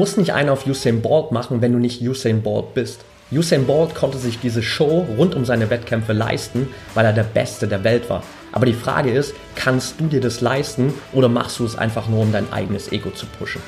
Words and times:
musst 0.00 0.16
nicht 0.16 0.32
einen 0.32 0.48
auf 0.48 0.66
Usain 0.66 1.02
Bolt 1.02 1.30
machen, 1.30 1.60
wenn 1.60 1.74
du 1.74 1.78
nicht 1.78 2.00
Usain 2.00 2.40
Bolt 2.40 2.72
bist. 2.72 3.04
Usain 3.30 3.66
Bolt 3.66 3.94
konnte 3.94 4.16
sich 4.16 4.38
diese 4.38 4.62
Show 4.62 5.06
rund 5.18 5.34
um 5.34 5.44
seine 5.44 5.68
Wettkämpfe 5.68 6.14
leisten, 6.14 6.68
weil 6.94 7.04
er 7.04 7.12
der 7.12 7.22
Beste 7.22 7.68
der 7.68 7.84
Welt 7.84 8.08
war. 8.08 8.22
Aber 8.50 8.64
die 8.64 8.72
Frage 8.72 9.10
ist, 9.10 9.34
kannst 9.56 10.00
du 10.00 10.06
dir 10.06 10.22
das 10.22 10.40
leisten 10.40 10.94
oder 11.12 11.28
machst 11.28 11.58
du 11.58 11.66
es 11.66 11.76
einfach 11.76 12.08
nur, 12.08 12.22
um 12.22 12.32
dein 12.32 12.50
eigenes 12.50 12.90
Ego 12.90 13.10
zu 13.10 13.26
pushen? 13.26 13.60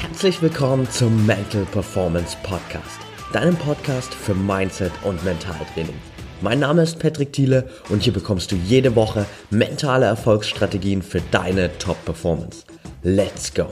Herzlich 0.00 0.40
willkommen 0.40 0.88
zum 0.88 1.26
Mental 1.26 1.66
Performance 1.72 2.38
Podcast, 2.42 3.00
deinem 3.34 3.56
Podcast 3.56 4.14
für 4.14 4.34
Mindset 4.34 4.92
und 5.04 5.22
Mentaltraining. 5.26 6.15
Mein 6.42 6.58
Name 6.58 6.82
ist 6.82 6.98
Patrick 6.98 7.32
Thiele 7.32 7.66
und 7.88 8.02
hier 8.02 8.12
bekommst 8.12 8.52
du 8.52 8.56
jede 8.56 8.94
Woche 8.94 9.24
mentale 9.48 10.04
Erfolgsstrategien 10.04 11.00
für 11.00 11.22
deine 11.30 11.70
Top-Performance. 11.78 12.64
Let's 13.02 13.54
go! 13.54 13.68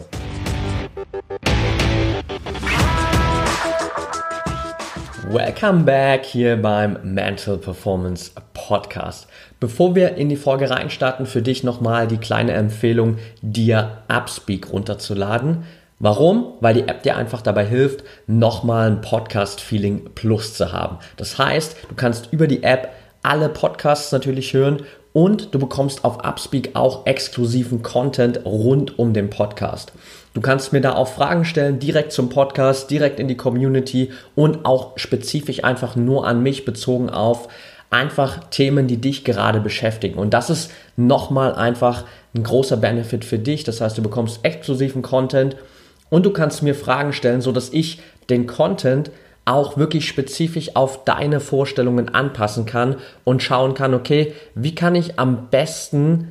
Welcome 5.29 5.85
back 5.85 6.25
hier 6.25 6.57
beim 6.57 6.97
Mental 7.03 7.59
Performance 7.59 8.31
Podcast. 8.55 9.27
Bevor 9.61 9.95
wir 9.95 10.15
in 10.15 10.31
die 10.31 10.37
Folge 10.37 10.71
reinstarten, 10.71 11.27
für 11.27 11.43
dich 11.43 11.65
nochmal 11.65 12.07
die 12.07 12.19
kleine 12.19 12.53
Empfehlung, 12.53 13.19
dir 13.43 13.99
Upspeak 14.09 14.73
runterzuladen. 14.73 15.65
Warum? 16.01 16.55
Weil 16.61 16.75
die 16.75 16.89
App 16.89 17.03
dir 17.03 17.17
einfach 17.17 17.41
dabei 17.41 17.65
hilft, 17.65 18.05
nochmal 18.27 18.91
ein 18.91 19.01
Podcast-Feeling 19.01 20.11
Plus 20.15 20.55
zu 20.55 20.73
haben. 20.73 20.99
Das 21.17 21.39
heißt, 21.39 21.77
du 21.89 21.95
kannst 21.95 22.33
über 22.33 22.47
die 22.47 22.63
App 22.63 22.91
alle 23.23 23.49
Podcasts 23.49 24.13
natürlich 24.13 24.53
hören 24.53 24.83
und 25.13 25.55
du 25.55 25.61
bekommst 25.61 26.05
auf 26.05 26.25
Upspeak 26.25 26.71
auch 26.75 27.07
exklusiven 27.07 27.83
Content 27.83 28.45
rund 28.45 28.99
um 28.99 29.15
den 29.15 29.31
Podcast. 29.31 29.93
Du 30.35 30.41
kannst 30.41 30.73
mir 30.73 30.81
da 30.81 30.97
auch 30.97 31.07
Fragen 31.07 31.45
stellen, 31.45 31.79
direkt 31.79 32.11
zum 32.11 32.29
Podcast, 32.29 32.91
direkt 32.91 33.21
in 33.21 33.29
die 33.29 33.37
Community 33.37 34.11
und 34.35 34.65
auch 34.67 34.99
spezifisch 34.99 35.63
einfach 35.63 35.95
nur 35.95 36.27
an 36.27 36.43
mich 36.43 36.65
bezogen 36.65 37.09
auf 37.09 37.49
einfach 37.91 38.51
Themen, 38.51 38.89
die 38.89 39.01
dich 39.01 39.25
gerade 39.25 39.61
beschäftigen. 39.61 40.19
Und 40.19 40.35
das 40.35 40.51
ist 40.51 40.73
nochmal 40.97 41.55
einfach 41.55 42.05
ein 42.35 42.43
großer 42.43 42.77
Benefit 42.77 43.25
für 43.25 43.39
dich. 43.39 43.63
Das 43.63 43.81
heißt, 43.81 43.97
du 43.97 44.03
bekommst 44.03 44.41
exklusiven 44.43 45.03
Content 45.03 45.55
und 46.11 46.27
du 46.27 46.31
kannst 46.31 46.63
mir 46.63 46.75
Fragen 46.75 47.13
stellen, 47.13 47.41
sodass 47.41 47.73
ich 47.73 48.01
den 48.31 48.47
Content 48.47 49.11
auch 49.45 49.77
wirklich 49.77 50.09
spezifisch 50.09 50.75
auf 50.75 51.05
deine 51.05 51.41
Vorstellungen 51.41 52.09
anpassen 52.09 52.67
kann 52.67 52.97
und 53.25 53.43
schauen 53.43 53.75
kann, 53.75 53.95
okay, 53.95 54.33
wie 54.55 54.75
kann 54.75 54.95
ich 54.95 55.19
am 55.19 55.49
besten 55.51 56.29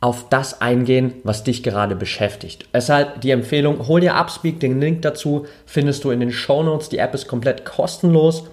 auf 0.00 0.30
das 0.30 0.62
eingehen, 0.62 1.12
was 1.24 1.44
dich 1.44 1.62
gerade 1.62 1.94
beschäftigt. 1.94 2.66
Deshalb 2.72 3.20
die 3.20 3.30
Empfehlung, 3.30 3.86
hol 3.86 4.00
dir 4.00 4.14
Upspeak, 4.14 4.58
den 4.58 4.80
Link 4.80 5.02
dazu 5.02 5.46
findest 5.66 6.04
du 6.04 6.10
in 6.10 6.20
den 6.20 6.32
Show 6.32 6.62
Notes. 6.62 6.88
Die 6.88 6.98
App 6.98 7.14
ist 7.14 7.28
komplett 7.28 7.66
kostenlos 7.66 8.44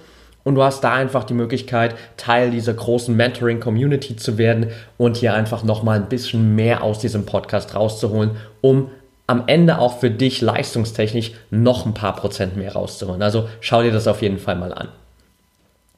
und 0.44 0.56
du 0.56 0.64
hast 0.64 0.84
da 0.84 0.94
einfach 0.94 1.24
die 1.24 1.34
Möglichkeit, 1.34 1.96
Teil 2.18 2.52
dieser 2.52 2.74
großen 2.74 3.16
Mentoring-Community 3.16 4.18
zu 4.18 4.38
werden 4.38 4.72
und 4.98 5.16
hier 5.16 5.34
einfach 5.34 5.64
nochmal 5.64 5.98
ein 5.98 6.10
bisschen 6.10 6.56
mehr 6.56 6.84
aus 6.84 7.00
diesem 7.00 7.26
Podcast 7.26 7.76
rauszuholen, 7.76 8.32
um 8.60 8.92
am 9.28 9.44
Ende 9.48 9.80
auch 9.80 10.00
für 10.00 10.10
dich 10.10 10.42
leistungstechnisch 10.42 11.34
noch 11.50 11.86
ein 11.86 11.94
paar 11.94 12.16
Prozent 12.16 12.56
mehr 12.58 12.74
rauszuholen. 12.74 13.22
Also 13.22 13.50
schau 13.60 13.84
dir 13.84 13.92
das 13.92 14.08
auf 14.08 14.22
jeden 14.22 14.40
Fall 14.40 14.56
mal 14.56 14.74
an. 14.74 14.88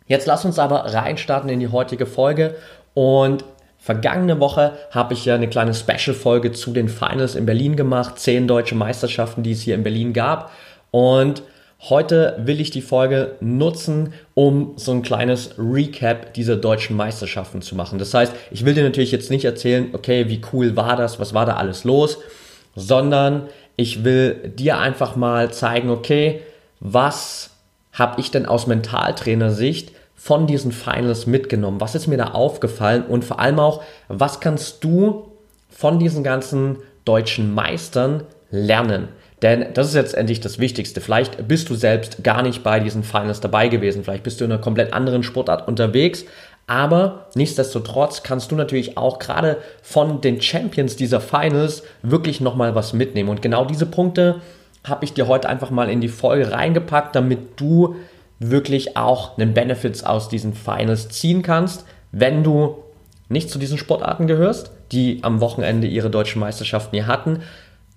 Jetzt 0.07 0.25
lass 0.25 0.43
uns 0.43 0.57
aber 0.57 0.93
reinstarten 0.93 1.49
in 1.49 1.59
die 1.59 1.67
heutige 1.67 2.07
Folge 2.07 2.55
und 2.95 3.43
Vergangene 3.81 4.41
Woche 4.41 4.73
habe 4.91 5.13
ich 5.13 5.23
ja 5.23 5.35
eine 5.35 5.47
kleine 5.47 5.73
Special-Folge 5.73 6.51
zu 6.51 6.73
den 6.73 6.89
Finals 6.89 7.35
in 7.35 7.45
Berlin 7.45 7.77
gemacht, 7.77 8.19
zehn 8.19 8.45
deutsche 8.45 8.75
Meisterschaften, 8.75 9.41
die 9.41 9.53
es 9.53 9.61
hier 9.61 9.73
in 9.73 9.83
Berlin 9.83 10.11
gab. 10.11 10.51
Und 10.91 11.43
heute 11.89 12.35
will 12.43 12.59
ich 12.59 12.71
die 12.71 12.81
Folge 12.81 13.37
nutzen, 13.39 14.13
um 14.33 14.73
so 14.75 14.91
ein 14.91 15.01
kleines 15.01 15.51
Recap 15.57 16.33
dieser 16.33 16.57
deutschen 16.57 16.97
Meisterschaften 16.97 17.61
zu 17.61 17.73
machen. 17.73 17.99
Das 17.99 18.13
heißt, 18.13 18.33
ich 18.51 18.65
will 18.65 18.73
dir 18.73 18.83
natürlich 18.83 19.13
jetzt 19.13 19.31
nicht 19.31 19.45
erzählen, 19.45 19.87
okay, 19.93 20.27
wie 20.27 20.41
cool 20.51 20.75
war 20.75 20.97
das, 20.97 21.17
was 21.21 21.33
war 21.33 21.45
da 21.45 21.55
alles 21.55 21.85
los, 21.85 22.17
sondern 22.79 23.47
ich 23.75 24.03
will 24.03 24.51
dir 24.55 24.77
einfach 24.77 25.15
mal 25.15 25.51
zeigen, 25.51 25.89
okay, 25.89 26.41
was 26.79 27.51
habe 27.93 28.19
ich 28.19 28.31
denn 28.31 28.45
aus 28.45 28.67
Mentaltrainersicht 28.67 29.91
von 30.15 30.47
diesen 30.47 30.71
Finals 30.71 31.27
mitgenommen? 31.27 31.81
Was 31.81 31.95
ist 31.95 32.07
mir 32.07 32.17
da 32.17 32.31
aufgefallen? 32.31 33.03
Und 33.05 33.23
vor 33.25 33.39
allem 33.39 33.59
auch, 33.59 33.83
was 34.07 34.39
kannst 34.39 34.83
du 34.83 35.31
von 35.69 35.99
diesen 35.99 36.23
ganzen 36.23 36.77
deutschen 37.05 37.53
Meistern 37.53 38.23
lernen? 38.51 39.09
Denn 39.41 39.67
das 39.73 39.87
ist 39.87 39.95
jetzt 39.95 40.15
endlich 40.15 40.41
das 40.41 40.59
Wichtigste. 40.59 40.99
Vielleicht 40.99 41.47
bist 41.47 41.69
du 41.69 41.75
selbst 41.75 42.23
gar 42.23 42.43
nicht 42.43 42.63
bei 42.63 42.79
diesen 42.79 43.03
Finals 43.03 43.39
dabei 43.39 43.69
gewesen. 43.69 44.03
Vielleicht 44.03 44.23
bist 44.23 44.41
du 44.41 44.45
in 44.45 44.51
einer 44.51 44.61
komplett 44.61 44.91
anderen 44.91 45.23
Sportart 45.23 45.67
unterwegs. 45.67 46.25
Aber 46.69 47.25
nichtsdestotrotz 47.33 48.21
kannst 48.21 48.51
du 48.51 48.55
natürlich 48.55 48.95
auch 48.95 49.17
gerade 49.17 49.57
von 49.81 50.21
den 50.21 50.39
Champions 50.39 50.95
dieser 50.95 51.19
Finals 51.19 51.81
wirklich 52.03 52.41
nochmal 52.41 52.75
was 52.75 52.93
mitnehmen. 52.93 53.29
Und 53.29 53.41
genau 53.41 53.65
diese 53.65 53.87
Punkte 53.87 54.39
habe 54.83 55.03
ich 55.03 55.13
dir 55.13 55.27
heute 55.27 55.49
einfach 55.49 55.71
mal 55.71 55.89
in 55.89 55.99
die 55.99 56.09
Folge 56.09 56.51
reingepackt, 56.51 57.15
damit 57.15 57.59
du 57.59 57.95
wirklich 58.37 58.97
auch 58.97 59.35
einen 59.35 59.55
Benefits 59.55 60.03
aus 60.03 60.29
diesen 60.29 60.53
Finals 60.53 61.09
ziehen 61.09 61.41
kannst, 61.41 61.85
wenn 62.11 62.43
du 62.43 62.77
nicht 63.29 63.49
zu 63.49 63.57
diesen 63.57 63.79
Sportarten 63.79 64.27
gehörst, 64.27 64.71
die 64.91 65.23
am 65.23 65.41
Wochenende 65.41 65.87
ihre 65.87 66.11
deutschen 66.11 66.39
Meisterschaften 66.39 66.95
hier 66.95 67.07
hatten. 67.07 67.39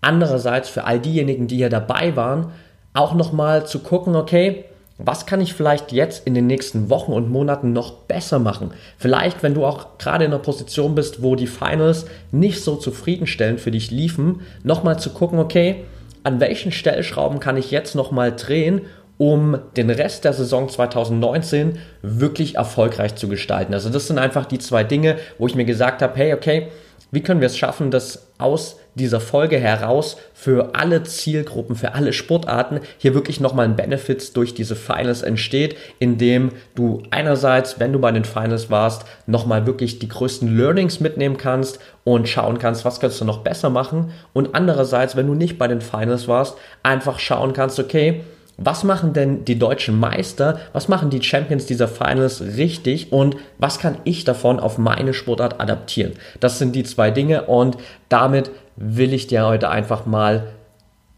Andererseits 0.01 0.71
für 0.71 0.85
all 0.85 0.99
diejenigen, 0.99 1.47
die 1.47 1.57
hier 1.57 1.69
dabei 1.69 2.17
waren, 2.17 2.53
auch 2.95 3.13
nochmal 3.13 3.67
zu 3.67 3.81
gucken, 3.81 4.17
okay, 4.17 4.65
was 5.05 5.27
kann 5.27 5.41
ich 5.41 5.55
vielleicht 5.55 5.93
jetzt 5.93 6.27
in 6.27 6.35
den 6.35 6.47
nächsten 6.47 6.89
Wochen 6.91 7.13
und 7.13 7.31
Monaten 7.31 7.73
noch 7.73 7.93
besser 7.93 8.39
machen? 8.39 8.71
Vielleicht, 8.99 9.43
wenn 9.43 9.55
du 9.55 9.65
auch 9.65 9.99
gerade 9.99 10.25
in 10.25 10.33
einer 10.33 10.43
Position 10.43 10.95
bist, 10.95 11.23
wo 11.23 11.35
die 11.35 11.47
Finals 11.47 12.07
nicht 12.31 12.63
so 12.63 12.77
zufriedenstellend 12.77 13.61
für 13.61 13.71
dich 13.71 13.91
liefen, 13.91 14.43
nochmal 14.63 14.99
zu 14.99 15.11
gucken, 15.11 15.39
okay, 15.39 15.85
an 16.25 16.41
welchen 16.41 16.73
Stellschrauben 16.73 17.41
kann 17.41 17.57
ich 17.57 17.71
jetzt 17.71 17.95
nochmal 17.95 18.35
drehen, 18.35 18.83
um 19.19 19.59
den 19.77 19.91
Rest 19.91 20.25
der 20.25 20.33
Saison 20.33 20.69
2019 20.69 21.79
wirklich 22.03 22.57
erfolgreich 22.57 23.15
zu 23.15 23.29
gestalten. 23.29 23.75
Also 23.75 23.91
das 23.91 24.07
sind 24.07 24.19
einfach 24.19 24.47
die 24.47 24.59
zwei 24.59 24.85
Dinge, 24.85 25.17
wo 25.39 25.47
ich 25.47 25.55
mir 25.55 25.65
gesagt 25.65 26.03
habe, 26.03 26.17
hey, 26.17 26.33
okay, 26.33 26.69
wie 27.11 27.23
können 27.23 27.41
wir 27.41 27.47
es 27.47 27.59
schaffen, 27.59 27.91
dass 27.91 28.27
aus 28.39 28.79
dieser 28.95 29.21
Folge 29.21 29.59
heraus 29.59 30.17
für 30.35 30.75
alle 30.75 31.03
Zielgruppen, 31.03 31.77
für 31.77 31.95
alle 31.95 32.13
Sportarten 32.13 32.81
hier 32.99 33.15
wirklich 33.15 33.41
nochmal 33.41 33.67
ein 33.67 33.77
Benefits 33.77 34.33
durch 34.33 34.55
diese 34.55 34.77
Finals 34.77 35.23
entsteht, 35.23 35.77
indem 35.99 36.51
du 36.75 37.03
einerseits, 37.11 37.81
wenn 37.81 37.93
du 37.93 37.99
bei 37.99 38.13
den 38.13 38.25
Finals 38.25 38.71
warst, 38.71 39.05
nochmal 39.27 39.67
wirklich 39.67 39.99
die 39.99 40.09
größten 40.09 40.57
Learnings 40.57 41.01
mitnehmen 41.01 41.37
kannst 41.37 41.79
und 42.05 42.29
schauen 42.29 42.59
kannst, 42.59 42.85
was 42.85 43.01
kannst 43.01 43.21
du 43.21 43.25
noch 43.25 43.39
besser 43.39 43.71
machen. 43.71 44.13
Und 44.33 44.55
andererseits, 44.55 45.17
wenn 45.17 45.27
du 45.27 45.35
nicht 45.35 45.59
bei 45.59 45.69
den 45.69 45.81
Finals 45.81 46.29
warst, 46.29 46.57
einfach 46.83 47.19
schauen 47.19 47.53
kannst, 47.53 47.79
okay, 47.79 48.21
was 48.57 48.85
machen 48.85 49.13
denn 49.13 49.45
die 49.45 49.59
deutschen 49.59 49.99
Meister, 49.99 50.61
was 50.73 50.89
machen 50.89 51.11
die 51.11 51.23
Champions 51.23 51.67
dieser 51.67 51.89
Finals 51.89 52.41
richtig 52.41 53.13
und 53.13 53.37
was 53.59 53.79
kann 53.79 53.99
ich 54.05 54.25
davon 54.25 54.61
auf 54.61 54.79
meine 54.79 55.15
Sportart 55.15 55.61
adaptieren? 55.61 56.13
Das 56.41 56.59
sind 56.59 56.75
die 56.75 56.85
zwei 56.85 57.11
Dinge 57.11 57.45
und 57.45 57.77
damit 58.09 58.51
will 58.77 59.13
ich 59.13 59.27
dir 59.27 59.47
heute 59.47 59.71
einfach 59.71 60.07
mal 60.07 60.49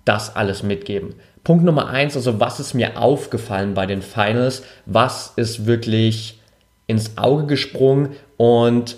das 0.05 0.37
alles 0.37 0.63
mitgeben. 0.63 1.15
Punkt 1.43 1.65
Nummer 1.65 1.89
eins, 1.89 2.17
also 2.17 2.41
was 2.41 2.61
ist 2.61 2.75
mir 2.75 2.99
aufgefallen 2.99 3.75
bei 3.75 3.87
den 3.87 4.01
Finals? 4.01 4.63
Was 4.87 5.33
ist 5.37 5.67
wirklich 5.67 6.41
ins 6.87 7.19
Auge 7.19 7.47
gesprungen 7.47 8.11
und 8.37 8.97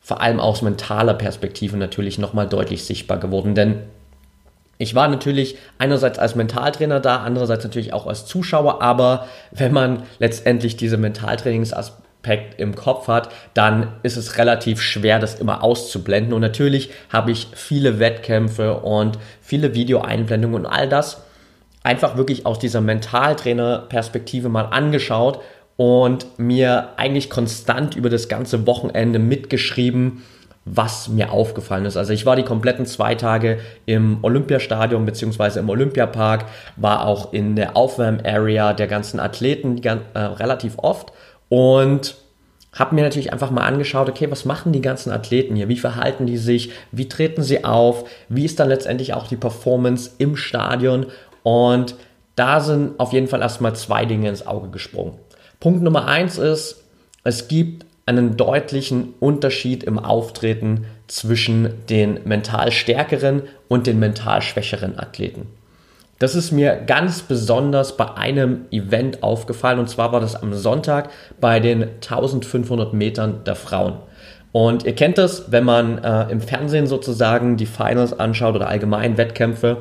vor 0.00 0.20
allem 0.20 0.40
aus 0.40 0.62
mentaler 0.62 1.14
Perspektive 1.14 1.76
natürlich 1.76 2.18
nochmal 2.18 2.48
deutlich 2.48 2.84
sichtbar 2.84 3.18
geworden, 3.18 3.54
denn 3.54 3.76
ich 4.78 4.94
war 4.94 5.08
natürlich 5.08 5.56
einerseits 5.78 6.18
als 6.18 6.34
Mentaltrainer 6.34 7.00
da, 7.00 7.18
andererseits 7.18 7.64
natürlich 7.64 7.92
auch 7.92 8.06
als 8.06 8.26
Zuschauer, 8.26 8.82
aber 8.82 9.26
wenn 9.50 9.72
man 9.72 10.02
letztendlich 10.18 10.76
diese 10.76 10.96
Mentaltrainingsaspekt 10.96 12.58
im 12.60 12.74
Kopf 12.74 13.08
hat, 13.08 13.30
dann 13.54 13.92
ist 14.02 14.16
es 14.16 14.38
relativ 14.38 14.80
schwer, 14.80 15.18
das 15.18 15.36
immer 15.36 15.62
auszublenden. 15.62 16.32
Und 16.32 16.40
natürlich 16.40 16.90
habe 17.10 17.30
ich 17.30 17.48
viele 17.54 17.98
Wettkämpfe 17.98 18.78
und 18.78 19.18
viele 19.40 19.74
Videoeinblendungen 19.74 20.64
und 20.64 20.66
all 20.66 20.88
das 20.88 21.22
einfach 21.82 22.16
wirklich 22.16 22.46
aus 22.46 22.58
dieser 22.58 22.80
Mentaltrainer-Perspektive 22.80 24.48
mal 24.48 24.66
angeschaut 24.66 25.40
und 25.76 26.38
mir 26.38 26.90
eigentlich 26.96 27.30
konstant 27.30 27.96
über 27.96 28.10
das 28.10 28.28
ganze 28.28 28.66
Wochenende 28.66 29.18
mitgeschrieben, 29.18 30.22
was 30.64 31.08
mir 31.08 31.32
aufgefallen 31.32 31.86
ist. 31.86 31.96
Also 31.96 32.12
ich 32.12 32.24
war 32.24 32.36
die 32.36 32.44
kompletten 32.44 32.86
zwei 32.86 33.14
Tage 33.14 33.58
im 33.86 34.18
Olympiastadion 34.22 35.04
bzw. 35.04 35.58
im 35.58 35.68
Olympiapark, 35.68 36.44
war 36.76 37.06
auch 37.06 37.32
in 37.32 37.56
der 37.56 37.76
Aufwärm-Area 37.76 38.72
der 38.72 38.86
ganzen 38.86 39.18
Athleten 39.18 39.82
äh, 39.82 40.18
relativ 40.18 40.78
oft 40.78 41.12
und 41.48 42.14
habe 42.72 42.94
mir 42.94 43.02
natürlich 43.02 43.32
einfach 43.32 43.50
mal 43.50 43.66
angeschaut, 43.66 44.08
okay, 44.08 44.30
was 44.30 44.44
machen 44.44 44.72
die 44.72 44.80
ganzen 44.80 45.12
Athleten 45.12 45.56
hier? 45.56 45.68
Wie 45.68 45.76
verhalten 45.76 46.26
die 46.26 46.38
sich? 46.38 46.70
Wie 46.90 47.08
treten 47.08 47.42
sie 47.42 47.64
auf? 47.64 48.08
Wie 48.28 48.46
ist 48.46 48.60
dann 48.60 48.68
letztendlich 48.68 49.12
auch 49.12 49.26
die 49.26 49.36
Performance 49.36 50.12
im 50.16 50.36
Stadion? 50.36 51.06
Und 51.42 51.96
da 52.34 52.60
sind 52.60 52.98
auf 52.98 53.12
jeden 53.12 53.28
Fall 53.28 53.42
erstmal 53.42 53.74
zwei 53.76 54.06
Dinge 54.06 54.28
ins 54.28 54.46
Auge 54.46 54.70
gesprungen. 54.70 55.18
Punkt 55.60 55.82
Nummer 55.82 56.08
eins 56.08 56.38
ist, 56.38 56.84
es 57.24 57.46
gibt 57.46 57.84
einen 58.06 58.36
deutlichen 58.36 59.14
Unterschied 59.20 59.84
im 59.84 59.98
Auftreten 59.98 60.86
zwischen 61.06 61.86
den 61.88 62.20
mental 62.24 62.72
stärkeren 62.72 63.42
und 63.68 63.86
den 63.86 63.98
mental 63.98 64.42
schwächeren 64.42 64.98
Athleten. 64.98 65.46
Das 66.18 66.34
ist 66.34 66.52
mir 66.52 66.76
ganz 66.86 67.22
besonders 67.22 67.96
bei 67.96 68.14
einem 68.14 68.66
Event 68.70 69.22
aufgefallen 69.22 69.78
und 69.78 69.88
zwar 69.88 70.12
war 70.12 70.20
das 70.20 70.40
am 70.40 70.54
Sonntag 70.54 71.10
bei 71.40 71.58
den 71.58 71.82
1500 71.82 72.92
Metern 72.92 73.42
der 73.44 73.56
Frauen. 73.56 73.94
Und 74.52 74.84
ihr 74.84 74.94
kennt 74.94 75.18
das, 75.18 75.50
wenn 75.50 75.64
man 75.64 75.98
äh, 75.98 76.30
im 76.30 76.40
Fernsehen 76.40 76.86
sozusagen 76.86 77.56
die 77.56 77.66
Finals 77.66 78.18
anschaut 78.18 78.54
oder 78.54 78.68
allgemein 78.68 79.16
Wettkämpfe 79.16 79.78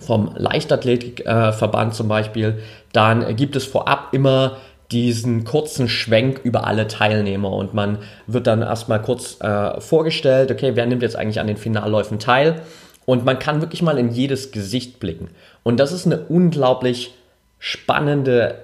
vom 0.00 0.30
Leichtathletikverband 0.36 1.92
äh, 1.92 1.96
zum 1.96 2.08
Beispiel, 2.08 2.58
dann 2.92 3.36
gibt 3.36 3.56
es 3.56 3.64
vorab 3.64 4.08
immer 4.12 4.56
diesen 4.90 5.44
kurzen 5.44 5.88
Schwenk 5.88 6.40
über 6.44 6.66
alle 6.66 6.86
Teilnehmer 6.86 7.50
und 7.52 7.74
man 7.74 7.98
wird 8.26 8.46
dann 8.46 8.62
erstmal 8.62 9.00
kurz 9.02 9.40
äh, 9.40 9.80
vorgestellt, 9.80 10.50
okay, 10.50 10.72
wer 10.74 10.86
nimmt 10.86 11.02
jetzt 11.02 11.16
eigentlich 11.16 11.40
an 11.40 11.46
den 11.46 11.56
Finalläufen 11.56 12.18
teil? 12.18 12.62
Und 13.06 13.24
man 13.24 13.38
kann 13.38 13.60
wirklich 13.60 13.82
mal 13.82 13.98
in 13.98 14.10
jedes 14.10 14.50
Gesicht 14.50 14.98
blicken. 14.98 15.28
Und 15.62 15.78
das 15.78 15.92
ist 15.92 16.06
eine 16.06 16.20
unglaublich 16.20 17.14
spannende 17.58 18.56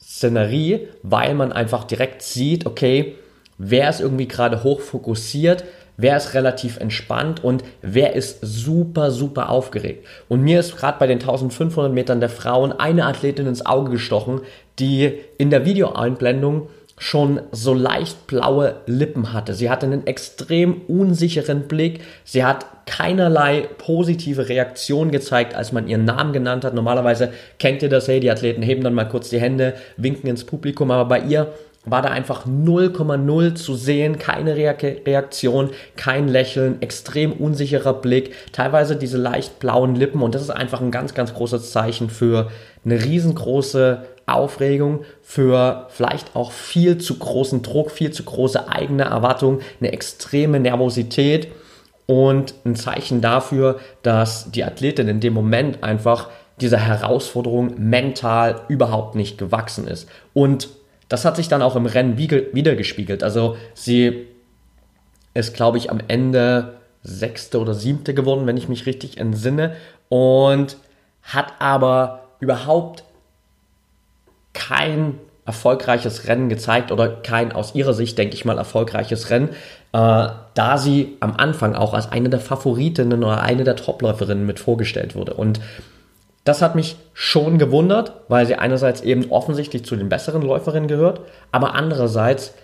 Szenerie, 0.00 0.88
weil 1.02 1.34
man 1.34 1.52
einfach 1.52 1.84
direkt 1.84 2.22
sieht, 2.22 2.66
okay, 2.66 3.16
wer 3.58 3.88
ist 3.88 4.00
irgendwie 4.00 4.28
gerade 4.28 4.62
hoch 4.62 4.80
fokussiert, 4.80 5.64
wer 5.96 6.16
ist 6.16 6.34
relativ 6.34 6.78
entspannt 6.78 7.42
und 7.42 7.64
wer 7.82 8.14
ist 8.14 8.38
super, 8.42 9.10
super 9.10 9.50
aufgeregt. 9.50 10.06
Und 10.28 10.42
mir 10.42 10.60
ist 10.60 10.76
gerade 10.76 10.98
bei 10.98 11.06
den 11.06 11.20
1500 11.20 11.92
Metern 11.92 12.20
der 12.20 12.28
Frauen 12.28 12.72
eine 12.72 13.06
Athletin 13.06 13.46
ins 13.46 13.64
Auge 13.64 13.90
gestochen, 13.90 14.42
die 14.78 15.12
in 15.38 15.50
der 15.50 15.64
Videoeinblendung 15.64 16.68
schon 16.98 17.40
so 17.52 17.74
leicht 17.74 18.26
blaue 18.26 18.76
Lippen 18.86 19.32
hatte. 19.32 19.52
Sie 19.52 19.68
hatte 19.68 19.84
einen 19.86 20.06
extrem 20.06 20.80
unsicheren 20.88 21.68
Blick. 21.68 22.00
Sie 22.24 22.44
hat 22.44 22.64
keinerlei 22.86 23.68
positive 23.78 24.48
Reaktion 24.48 25.10
gezeigt, 25.10 25.54
als 25.54 25.72
man 25.72 25.88
ihren 25.88 26.06
Namen 26.06 26.32
genannt 26.32 26.64
hat. 26.64 26.72
Normalerweise 26.72 27.32
kennt 27.58 27.82
ihr 27.82 27.90
das, 27.90 28.08
hey, 28.08 28.20
die 28.20 28.30
Athleten 28.30 28.62
heben 28.62 28.82
dann 28.82 28.94
mal 28.94 29.08
kurz 29.08 29.28
die 29.28 29.40
Hände, 29.40 29.74
winken 29.98 30.30
ins 30.30 30.44
Publikum, 30.44 30.90
aber 30.90 31.04
bei 31.06 31.20
ihr 31.20 31.52
war 31.86 32.02
da 32.02 32.08
einfach 32.08 32.46
0,0 32.46 33.54
zu 33.54 33.74
sehen, 33.74 34.18
keine 34.18 34.56
Reaktion, 34.56 35.70
kein 35.96 36.28
Lächeln, 36.28 36.82
extrem 36.82 37.32
unsicherer 37.32 37.94
Blick, 37.94 38.32
teilweise 38.52 38.96
diese 38.96 39.18
leicht 39.18 39.60
blauen 39.60 39.94
Lippen 39.94 40.20
und 40.20 40.34
das 40.34 40.42
ist 40.42 40.50
einfach 40.50 40.80
ein 40.80 40.90
ganz, 40.90 41.14
ganz 41.14 41.32
großes 41.32 41.70
Zeichen 41.70 42.10
für 42.10 42.50
eine 42.84 43.04
riesengroße 43.04 44.02
Aufregung, 44.26 45.04
für 45.22 45.86
vielleicht 45.90 46.34
auch 46.34 46.50
viel 46.50 46.98
zu 46.98 47.18
großen 47.18 47.62
Druck, 47.62 47.90
viel 47.90 48.10
zu 48.10 48.24
große 48.24 48.68
eigene 48.68 49.04
Erwartung, 49.04 49.60
eine 49.80 49.92
extreme 49.92 50.58
Nervosität 50.58 51.48
und 52.06 52.54
ein 52.64 52.74
Zeichen 52.76 53.20
dafür, 53.20 53.78
dass 54.02 54.50
die 54.50 54.64
Athletin 54.64 55.08
in 55.08 55.20
dem 55.20 55.32
Moment 55.32 55.82
einfach 55.84 56.28
dieser 56.60 56.78
Herausforderung 56.78 57.74
mental 57.78 58.62
überhaupt 58.68 59.14
nicht 59.14 59.38
gewachsen 59.38 59.86
ist. 59.86 60.08
Und 60.34 60.68
das 61.08 61.24
hat 61.24 61.36
sich 61.36 61.48
dann 61.48 61.62
auch 61.62 61.76
im 61.76 61.86
Rennen 61.86 62.18
wiedergespiegelt. 62.18 63.22
Also 63.22 63.56
sie 63.74 64.26
ist, 65.34 65.54
glaube 65.54 65.78
ich, 65.78 65.90
am 65.90 66.00
Ende 66.08 66.78
sechste 67.02 67.60
oder 67.60 67.74
siebte 67.74 68.14
geworden, 68.14 68.46
wenn 68.46 68.56
ich 68.56 68.68
mich 68.68 68.86
richtig 68.86 69.18
entsinne. 69.18 69.76
Und 70.08 70.78
hat 71.22 71.54
aber 71.58 72.28
überhaupt 72.40 73.04
kein 74.56 75.18
erfolgreiches 75.44 76.26
Rennen 76.26 76.48
gezeigt 76.48 76.90
oder 76.90 77.08
kein 77.08 77.52
aus 77.52 77.74
ihrer 77.74 77.94
Sicht, 77.94 78.18
denke 78.18 78.34
ich 78.34 78.44
mal, 78.44 78.58
erfolgreiches 78.58 79.30
Rennen, 79.30 79.50
äh, 79.92 80.28
da 80.54 80.78
sie 80.78 81.16
am 81.20 81.36
Anfang 81.36 81.76
auch 81.76 81.94
als 81.94 82.10
eine 82.10 82.28
der 82.28 82.40
Favoritinnen 82.40 83.22
oder 83.22 83.40
eine 83.42 83.62
der 83.62 83.76
Topläuferinnen 83.76 84.44
mit 84.44 84.58
vorgestellt 84.58 85.14
wurde. 85.14 85.34
Und 85.34 85.60
das 86.42 86.62
hat 86.62 86.74
mich 86.74 86.96
schon 87.12 87.58
gewundert, 87.58 88.12
weil 88.28 88.46
sie 88.46 88.56
einerseits 88.56 89.02
eben 89.02 89.30
offensichtlich 89.30 89.84
zu 89.84 89.94
den 89.94 90.08
besseren 90.08 90.42
Läuferinnen 90.42 90.88
gehört, 90.88 91.20
aber 91.52 91.74
andererseits 91.74 92.54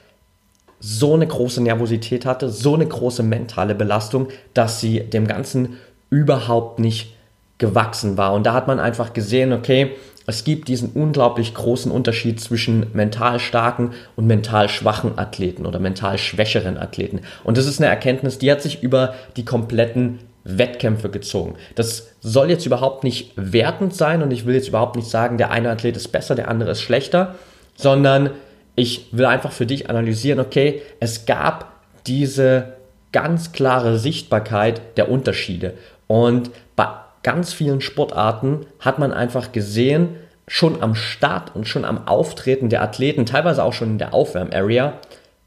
so 0.81 1.15
eine 1.15 1.27
große 1.27 1.62
Nervosität 1.62 2.27
hatte, 2.27 2.49
so 2.49 2.75
eine 2.75 2.87
große 2.87 3.23
mentale 3.23 3.77
Belastung, 3.77 4.29
dass 4.55 4.81
sie 4.81 5.00
dem 5.00 5.29
Ganzen 5.29 5.79
überhaupt 6.11 6.81
nicht 6.81 7.15
gewachsen 7.59 8.17
war. 8.17 8.35
Und 8.35 8.44
da 8.44 8.55
hat 8.55 8.67
man 8.67 8.81
einfach 8.81 9.12
gesehen, 9.12 9.53
okay, 9.53 9.93
es 10.27 10.45
gibt 10.45 10.69
diesen 10.69 10.91
unglaublich 10.91 11.55
großen 11.55 11.91
Unterschied 11.91 12.41
zwischen 12.41 12.87
mental 12.93 13.41
starken 13.41 13.93
und 14.17 14.27
mental 14.27 14.69
schwachen 14.69 15.19
Athleten 15.19 15.67
oder 15.67 15.79
mental 15.79 16.19
schwächeren 16.19 16.79
Athleten. 16.79 17.21
Und 17.45 17.59
das 17.59 17.67
ist 17.67 17.81
eine 17.81 17.91
Erkenntnis, 17.91 18.39
die 18.39 18.51
hat 18.51 18.63
sich 18.63 18.83
über 18.83 19.15
die 19.37 19.45
kompletten 19.45 20.21
Wettkämpfe 20.45 21.09
gezogen. 21.09 21.55
Das 21.75 22.13
soll 22.21 22.51
jetzt 22.51 22.67
überhaupt 22.67 23.05
nicht 23.05 23.33
wertend 23.37 23.95
sein 23.95 24.23
und 24.23 24.33
ich 24.33 24.47
will 24.47 24.55
jetzt 24.55 24.69
überhaupt 24.69 24.97
nicht 24.97 25.09
sagen, 25.09 25.39
der 25.39 25.51
eine 25.51 25.71
Athlet 25.71 25.97
ist 25.97 26.09
besser, 26.09 26.35
der 26.35 26.49
andere 26.49 26.73
ist 26.73 26.83
schlechter, 26.83 27.37
sondern 27.77 28.31
ich 28.75 29.07
will 29.13 29.27
einfach 29.27 29.53
für 29.53 29.67
dich 29.67 29.89
analysieren, 29.91 30.41
okay, 30.41 30.83
es 30.99 31.27
gab 31.27 31.73
diese 32.07 32.75
ganz 33.13 33.53
klare 33.53 33.99
Sichtbarkeit 33.99 34.81
der 34.97 35.11
Unterschiede 35.11 35.75
und 36.07 36.51
bei 36.75 36.89
ganz 37.23 37.53
vielen 37.53 37.81
Sportarten 37.81 38.67
hat 38.81 38.99
man 38.99 39.13
einfach 39.13 39.53
gesehen, 39.53 40.17
schon 40.49 40.83
am 40.83 40.95
Start 40.95 41.55
und 41.55 41.69
schon 41.69 41.85
am 41.85 42.07
Auftreten 42.09 42.69
der 42.69 42.83
Athleten, 42.83 43.27
teilweise 43.27 43.63
auch 43.65 43.73
schon 43.73 43.93
in 43.93 43.99
der 43.99 44.13
Aufwärm-Area, 44.13 44.95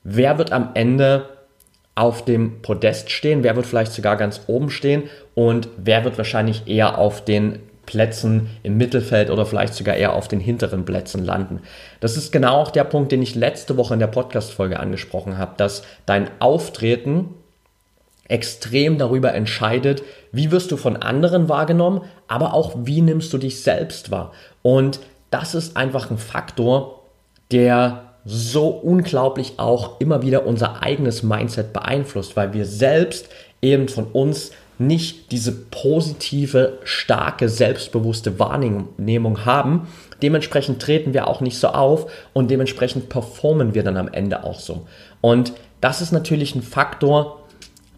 wer 0.03 0.37
wird 0.37 0.51
am 0.51 0.69
Ende 0.73 1.29
auf 1.95 2.25
dem 2.25 2.61
Podest 2.61 3.09
stehen, 3.11 3.43
wer 3.43 3.55
wird 3.55 3.65
vielleicht 3.65 3.93
sogar 3.93 4.17
ganz 4.17 4.41
oben 4.47 4.69
stehen 4.69 5.03
und 5.33 5.69
wer 5.77 6.03
wird 6.03 6.17
wahrscheinlich 6.17 6.67
eher 6.67 6.97
auf 6.97 7.23
den 7.23 7.59
Plätzen 7.85 8.49
im 8.63 8.77
Mittelfeld 8.77 9.29
oder 9.29 9.45
vielleicht 9.45 9.75
sogar 9.75 9.95
eher 9.95 10.13
auf 10.13 10.27
den 10.27 10.39
hinteren 10.39 10.85
Plätzen 10.85 11.23
landen. 11.23 11.61
Das 11.99 12.17
ist 12.17 12.31
genau 12.31 12.55
auch 12.55 12.71
der 12.71 12.83
Punkt, 12.83 13.11
den 13.11 13.21
ich 13.21 13.35
letzte 13.35 13.77
Woche 13.77 13.93
in 13.93 13.99
der 13.99 14.07
Podcast-Folge 14.07 14.79
angesprochen 14.79 15.37
habe, 15.37 15.53
dass 15.57 15.83
dein 16.05 16.29
Auftreten 16.39 17.29
extrem 18.27 18.97
darüber 18.97 19.33
entscheidet, 19.33 20.03
wie 20.31 20.51
wirst 20.51 20.71
du 20.71 20.77
von 20.77 20.97
anderen 20.97 21.47
wahrgenommen, 21.49 22.01
aber 22.27 22.53
auch 22.53 22.73
wie 22.83 23.01
nimmst 23.01 23.31
du 23.33 23.37
dich 23.37 23.61
selbst 23.61 24.11
wahr. 24.11 24.31
Und 24.61 24.99
das 25.29 25.55
ist 25.55 25.77
einfach 25.77 26.09
ein 26.09 26.17
Faktor, 26.17 27.03
der 27.51 28.01
so 28.25 28.67
unglaublich 28.67 29.53
auch 29.57 29.99
immer 29.99 30.23
wieder 30.23 30.47
unser 30.47 30.81
eigenes 30.81 31.21
Mindset 31.21 31.73
beeinflusst, 31.73 32.35
weil 32.35 32.53
wir 32.53 32.65
selbst 32.65 33.29
eben 33.61 33.87
von 33.87 34.05
uns 34.05 34.51
nicht 34.77 35.31
diese 35.31 35.51
positive, 35.53 36.79
starke, 36.83 37.47
selbstbewusste 37.47 38.39
Wahrnehmung 38.39 39.45
haben. 39.45 39.87
Dementsprechend 40.21 40.81
treten 40.81 41.13
wir 41.13 41.27
auch 41.27 41.39
nicht 41.39 41.57
so 41.57 41.69
auf 41.69 42.11
und 42.33 42.51
dementsprechend 42.51 43.07
performen 43.09 43.73
wir 43.73 43.83
dann 43.83 43.95
am 43.95 44.09
Ende 44.11 44.43
auch 44.43 44.59
so. 44.59 44.85
Und 45.21 45.53
das 45.79 46.01
ist 46.01 46.11
natürlich 46.11 46.55
ein 46.55 46.61
Faktor, 46.61 47.44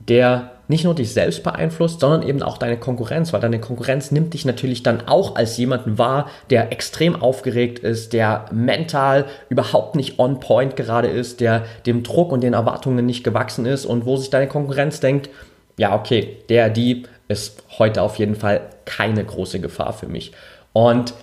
der 0.10 0.52
nicht 0.68 0.84
nur 0.84 0.96
dich 0.96 1.14
selbst 1.14 1.44
beeinflusst, 1.44 2.02
sondern 2.02 2.28
eben 2.28 2.44
auch 2.44 2.58
deine 2.58 2.78
Konkurrenz, 2.78 3.32
weil 3.32 3.40
deine 3.40 3.60
Konkurrenz 3.60 4.12
nimmt 4.12 4.34
dich 4.34 4.46
natürlich 4.46 4.84
dann 4.84 5.08
auch 5.08 5.36
als 5.36 5.58
jemanden 5.58 5.98
wahr, 5.98 6.30
der 6.50 6.72
extrem 6.72 7.22
aufgeregt 7.22 7.80
ist, 7.80 8.14
der 8.14 8.46
mental 8.52 9.26
überhaupt 9.50 9.96
nicht 9.96 10.20
on 10.20 10.40
point 10.40 10.76
gerade 10.76 11.08
ist, 11.08 11.40
der 11.40 11.64
dem 11.86 12.04
Druck 12.04 12.32
und 12.32 12.42
den 12.42 12.54
Erwartungen 12.54 13.06
nicht 13.06 13.24
gewachsen 13.24 13.66
ist 13.66 13.86
und 13.86 14.06
wo 14.06 14.18
sich 14.18 14.30
deine 14.30 14.48
Konkurrenz 14.48 15.00
denkt, 15.00 15.30
ja, 15.78 15.96
okay, 15.96 16.38
der, 16.50 16.70
die 16.70 17.04
ist 17.28 17.64
heute 17.78 18.02
auf 18.02 18.18
jeden 18.18 18.36
Fall 18.36 18.62
keine 18.86 19.24
große 19.24 19.60
Gefahr 19.60 19.94
für 19.94 20.08
mich. 20.08 20.32
Und 20.74 21.14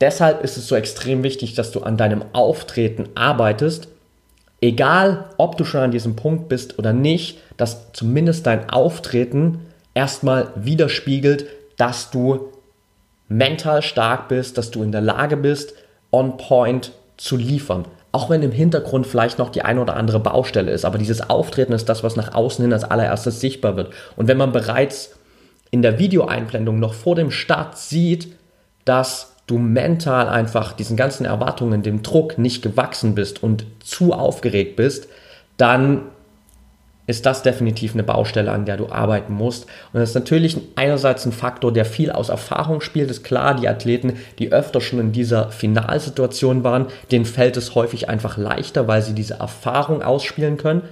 deshalb 0.00 0.42
ist 0.42 0.56
es 0.56 0.68
so 0.68 0.76
extrem 0.76 1.22
wichtig, 1.22 1.54
dass 1.54 1.70
du 1.70 1.80
an 1.80 1.96
deinem 1.96 2.24
Auftreten 2.32 3.08
arbeitest, 3.14 3.88
egal 4.60 5.30
ob 5.36 5.56
du 5.56 5.64
schon 5.64 5.80
an 5.82 5.90
diesem 5.90 6.16
Punkt 6.16 6.48
bist 6.48 6.78
oder 6.78 6.92
nicht, 6.92 7.38
dass 7.56 7.92
zumindest 7.92 8.46
dein 8.46 8.70
Auftreten 8.70 9.60
erstmal 9.94 10.48
widerspiegelt, 10.54 11.46
dass 11.76 12.10
du 12.10 12.52
mental 13.28 13.82
stark 13.82 14.28
bist, 14.28 14.56
dass 14.58 14.70
du 14.70 14.82
in 14.82 14.92
der 14.92 15.00
Lage 15.00 15.36
bist, 15.36 15.74
on 16.12 16.36
point 16.36 16.92
zu 17.16 17.36
liefern. 17.36 17.86
Auch 18.12 18.30
wenn 18.30 18.42
im 18.42 18.52
Hintergrund 18.52 19.06
vielleicht 19.06 19.38
noch 19.38 19.50
die 19.50 19.62
eine 19.62 19.80
oder 19.80 19.96
andere 19.96 20.20
Baustelle 20.20 20.70
ist, 20.70 20.84
aber 20.84 20.96
dieses 20.96 21.28
Auftreten 21.28 21.72
ist 21.72 21.88
das, 21.88 22.02
was 22.02 22.16
nach 22.16 22.34
außen 22.34 22.62
hin 22.62 22.72
als 22.72 22.84
allererstes 22.84 23.40
sichtbar 23.40 23.76
wird. 23.76 23.92
Und 24.16 24.28
wenn 24.28 24.38
man 24.38 24.52
bereits 24.52 25.18
in 25.70 25.82
der 25.82 25.98
Videoeinblendung 25.98 26.78
noch 26.78 26.94
vor 26.94 27.14
dem 27.14 27.30
Start 27.30 27.76
sieht, 27.76 28.34
dass 28.84 29.35
du 29.46 29.58
mental 29.58 30.28
einfach 30.28 30.72
diesen 30.72 30.96
ganzen 30.96 31.24
Erwartungen, 31.24 31.82
dem 31.82 32.02
Druck 32.02 32.38
nicht 32.38 32.62
gewachsen 32.62 33.14
bist 33.14 33.42
und 33.42 33.66
zu 33.80 34.12
aufgeregt 34.12 34.76
bist, 34.76 35.08
dann 35.56 36.02
ist 37.06 37.24
das 37.24 37.42
definitiv 37.42 37.94
eine 37.94 38.02
Baustelle, 38.02 38.50
an 38.50 38.64
der 38.64 38.76
du 38.76 38.90
arbeiten 38.90 39.32
musst. 39.32 39.66
Und 39.92 40.00
das 40.00 40.10
ist 40.10 40.14
natürlich 40.16 40.58
einerseits 40.74 41.24
ein 41.24 41.32
Faktor, 41.32 41.72
der 41.72 41.84
viel 41.84 42.10
aus 42.10 42.30
Erfahrung 42.30 42.80
spielt. 42.80 43.10
Ist 43.10 43.22
klar, 43.22 43.54
die 43.54 43.68
Athleten, 43.68 44.14
die 44.40 44.52
öfter 44.52 44.80
schon 44.80 44.98
in 44.98 45.12
dieser 45.12 45.50
Finalsituation 45.50 46.64
waren, 46.64 46.86
denen 47.12 47.24
fällt 47.24 47.56
es 47.56 47.76
häufig 47.76 48.08
einfach 48.08 48.36
leichter, 48.36 48.88
weil 48.88 49.02
sie 49.02 49.14
diese 49.14 49.34
Erfahrung 49.34 50.02
ausspielen 50.02 50.56
können. 50.56 50.82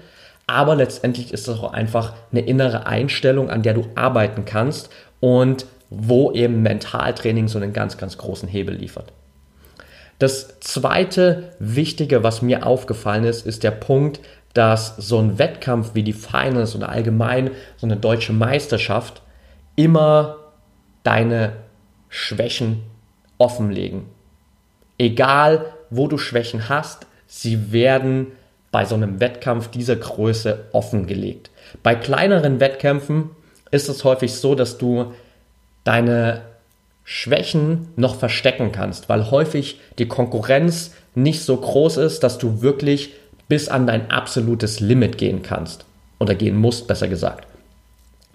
Aber 0.47 0.77
letztendlich 0.77 1.33
ist 1.33 1.49
das 1.49 1.59
auch 1.59 1.73
einfach 1.73 2.13
eine 2.31 2.43
innere 2.43 2.87
Einstellung, 2.87 3.51
an 3.51 3.63
der 3.63 3.75
du 3.75 3.87
arbeiten 3.97 4.45
kannst 4.45 4.91
und 5.19 5.67
wo 5.97 6.33
eben 6.33 6.63
Mentaltraining 6.63 7.49
so 7.49 7.59
einen 7.59 7.73
ganz, 7.73 7.97
ganz 7.97 8.19
großen 8.19 8.49
Hebel 8.49 8.75
liefert. 8.75 9.13
Das 10.19 10.61
zweite 10.61 11.51
Wichtige, 11.59 12.23
was 12.23 12.43
mir 12.43 12.67
aufgefallen 12.67 13.25
ist, 13.25 13.47
ist 13.47 13.63
der 13.63 13.73
Punkt, 13.73 14.21
dass 14.55 14.97
so 14.97 15.19
ein 15.19 15.39
Wettkampf 15.39 15.95
wie 15.95 16.05
die 16.05 16.13
Finals 16.13 16.77
oder 16.77 16.89
allgemein 16.89 17.51
so 17.77 17.87
eine 17.87 17.97
deutsche 17.97 18.33
Meisterschaft 18.33 19.23
immer 19.75 20.37
deine 21.03 21.53
Schwächen 22.09 22.83
offenlegen. 23.39 24.07
Egal, 24.97 25.67
wo 25.91 26.07
du 26.07 26.19
Schwächen 26.19 26.69
hast, 26.69 27.07
sie 27.27 27.73
werden 27.73 28.29
bei 28.71 28.85
so 28.85 28.95
einem 28.95 29.21
Wettkampf 29.21 29.69
dieser 29.69 29.97
Größe 29.97 30.67
offengelegt. 30.73 31.51
Bei 31.83 31.97
kleineren 31.97 32.61
Wettkämpfen 32.61 33.31
ist 33.73 33.89
es 33.89 34.05
häufig 34.05 34.35
so, 34.35 34.55
dass 34.55 34.79
du 34.79 35.13
deine 35.85 36.43
Schwächen 37.05 37.89
noch 37.97 38.17
verstecken 38.17 38.73
kannst, 38.73 39.09
weil 39.09 39.31
häufig 39.31 39.79
die 39.99 40.09
Konkurrenz 40.09 40.93
nicht 41.15 41.43
so 41.43 41.57
groß 41.57 41.99
ist, 41.99 42.23
dass 42.23 42.39
du 42.39 42.63
wirklich 42.63 43.13
bis 43.49 43.69
an 43.69 43.87
dein 43.87 44.11
absolutes 44.11 44.81
Limit 44.81 45.19
gehen 45.19 45.43
kannst 45.43 45.85
oder 46.19 46.35
gehen 46.35 46.57
musst, 46.57 46.89
besser 46.89 47.09
gesagt. 47.09 47.47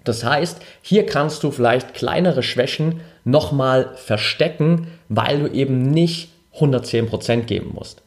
Das 0.04 0.24
heißt, 0.24 0.62
hier 0.82 1.04
kannst 1.04 1.42
du 1.42 1.50
vielleicht 1.50 1.94
kleinere 1.94 2.42
Schwächen 2.42 3.00
nochmal 3.24 3.90
verstecken, 3.96 4.86
weil 5.08 5.40
du 5.40 5.52
eben 5.52 5.82
nicht 5.82 6.30
110% 6.58 7.42
geben 7.42 7.72
musst. 7.74 8.02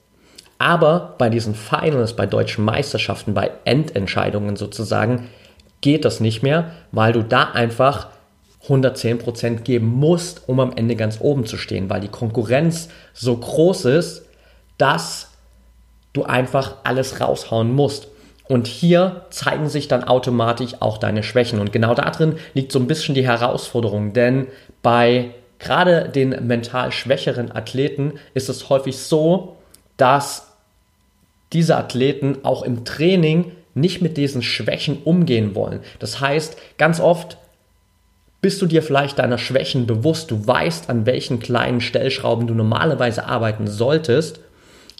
Aber 0.57 1.15
bei 1.17 1.29
diesen 1.29 1.55
Finals, 1.55 2.15
bei 2.15 2.25
deutschen 2.25 2.63
Meisterschaften, 2.63 3.33
bei 3.33 3.51
Endentscheidungen 3.65 4.55
sozusagen, 4.55 5.29
geht 5.81 6.05
das 6.05 6.19
nicht 6.19 6.41
mehr, 6.41 6.71
weil 6.91 7.11
du 7.11 7.21
da 7.21 7.51
einfach 7.51 8.07
110% 8.67 9.61
geben 9.61 9.87
musst, 9.87 10.47
um 10.47 10.59
am 10.59 10.73
Ende 10.75 10.95
ganz 10.95 11.19
oben 11.19 11.45
zu 11.45 11.57
stehen, 11.57 11.89
weil 11.89 12.01
die 12.01 12.07
Konkurrenz 12.07 12.89
so 13.13 13.35
groß 13.35 13.85
ist, 13.85 14.25
dass 14.77 15.29
du 16.13 16.23
einfach 16.23 16.75
alles 16.83 17.19
raushauen 17.19 17.73
musst. 17.73 18.07
Und 18.47 18.67
hier 18.67 19.25
zeigen 19.29 19.69
sich 19.69 19.87
dann 19.87 20.03
automatisch 20.03 20.75
auch 20.79 20.97
deine 20.97 21.23
Schwächen. 21.23 21.59
Und 21.59 21.71
genau 21.71 21.95
darin 21.95 22.35
liegt 22.53 22.71
so 22.71 22.79
ein 22.79 22.87
bisschen 22.87 23.15
die 23.15 23.25
Herausforderung, 23.25 24.13
denn 24.13 24.47
bei 24.81 25.31
gerade 25.59 26.09
den 26.09 26.45
mental 26.45 26.91
schwächeren 26.91 27.51
Athleten 27.51 28.13
ist 28.33 28.49
es 28.49 28.69
häufig 28.69 28.97
so, 28.97 29.57
dass 29.97 30.51
diese 31.53 31.77
Athleten 31.77 32.39
auch 32.43 32.63
im 32.63 32.83
Training 32.83 33.51
nicht 33.75 34.01
mit 34.01 34.17
diesen 34.17 34.41
Schwächen 34.41 35.01
umgehen 35.03 35.55
wollen. 35.55 35.79
Das 35.99 36.19
heißt, 36.19 36.57
ganz 36.77 36.99
oft 36.99 37.37
bist 38.43 38.61
du 38.61 38.65
dir 38.65 38.83
vielleicht 38.83 39.19
deiner 39.19 39.37
Schwächen 39.37 39.87
bewusst, 39.87 40.29
du 40.29 40.45
weißt, 40.45 40.89
an 40.89 41.05
welchen 41.05 41.39
kleinen 41.39 41.79
Stellschrauben 41.79 42.45
du 42.45 42.53
normalerweise 42.53 43.25
arbeiten 43.25 43.67
solltest, 43.67 44.41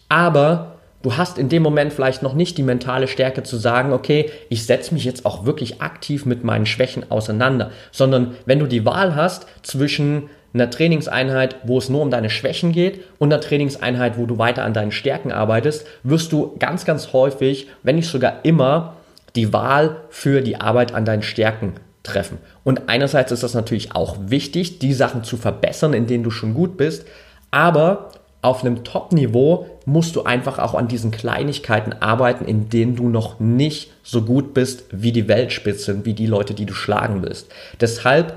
aber 0.08 0.78
du 1.02 1.18
hast 1.18 1.36
in 1.36 1.50
dem 1.50 1.62
Moment 1.62 1.92
vielleicht 1.92 2.22
noch 2.22 2.32
nicht 2.32 2.56
die 2.56 2.62
mentale 2.62 3.06
Stärke 3.06 3.42
zu 3.42 3.58
sagen, 3.58 3.92
okay, 3.92 4.30
ich 4.48 4.64
setze 4.64 4.94
mich 4.94 5.04
jetzt 5.04 5.26
auch 5.26 5.44
wirklich 5.44 5.82
aktiv 5.82 6.24
mit 6.24 6.42
meinen 6.42 6.64
Schwächen 6.64 7.10
auseinander, 7.10 7.70
sondern 7.92 8.34
wenn 8.46 8.60
du 8.60 8.66
die 8.66 8.86
Wahl 8.86 9.14
hast 9.14 9.46
zwischen 9.62 10.30
einer 10.54 10.70
Trainingseinheit, 10.70 11.56
wo 11.64 11.76
es 11.76 11.90
nur 11.90 12.00
um 12.00 12.10
deine 12.10 12.30
Schwächen 12.30 12.72
geht 12.72 13.02
und 13.18 13.30
einer 13.30 13.42
Trainingseinheit, 13.42 14.16
wo 14.16 14.24
du 14.24 14.38
weiter 14.38 14.64
an 14.64 14.72
deinen 14.72 14.92
Stärken 14.92 15.32
arbeitest, 15.32 15.86
wirst 16.02 16.32
du 16.32 16.56
ganz, 16.58 16.86
ganz 16.86 17.12
häufig, 17.12 17.66
wenn 17.82 17.96
nicht 17.96 18.08
sogar 18.08 18.42
immer, 18.42 18.96
die 19.36 19.52
Wahl 19.52 19.96
für 20.08 20.40
die 20.40 20.56
Arbeit 20.56 20.94
an 20.94 21.04
deinen 21.04 21.22
Stärken 21.22 21.74
treffen. 22.04 22.38
Und 22.62 22.88
einerseits 22.88 23.32
ist 23.32 23.42
das 23.42 23.54
natürlich 23.54 23.96
auch 23.96 24.16
wichtig, 24.20 24.78
die 24.78 24.94
Sachen 24.94 25.24
zu 25.24 25.36
verbessern, 25.36 25.92
in 25.92 26.06
denen 26.06 26.22
du 26.22 26.30
schon 26.30 26.54
gut 26.54 26.76
bist, 26.76 27.04
aber 27.50 28.10
auf 28.42 28.62
einem 28.62 28.84
Top-Niveau 28.84 29.66
musst 29.86 30.14
du 30.16 30.24
einfach 30.24 30.58
auch 30.58 30.74
an 30.74 30.86
diesen 30.86 31.10
Kleinigkeiten 31.10 31.94
arbeiten, 31.94 32.44
in 32.44 32.68
denen 32.68 32.94
du 32.94 33.08
noch 33.08 33.40
nicht 33.40 33.90
so 34.02 34.20
gut 34.20 34.52
bist 34.52 34.84
wie 34.90 35.12
die 35.12 35.28
Weltspitze, 35.28 36.04
wie 36.04 36.12
die 36.12 36.26
Leute, 36.26 36.52
die 36.52 36.66
du 36.66 36.74
schlagen 36.74 37.22
willst. 37.22 37.46
Deshalb 37.80 38.34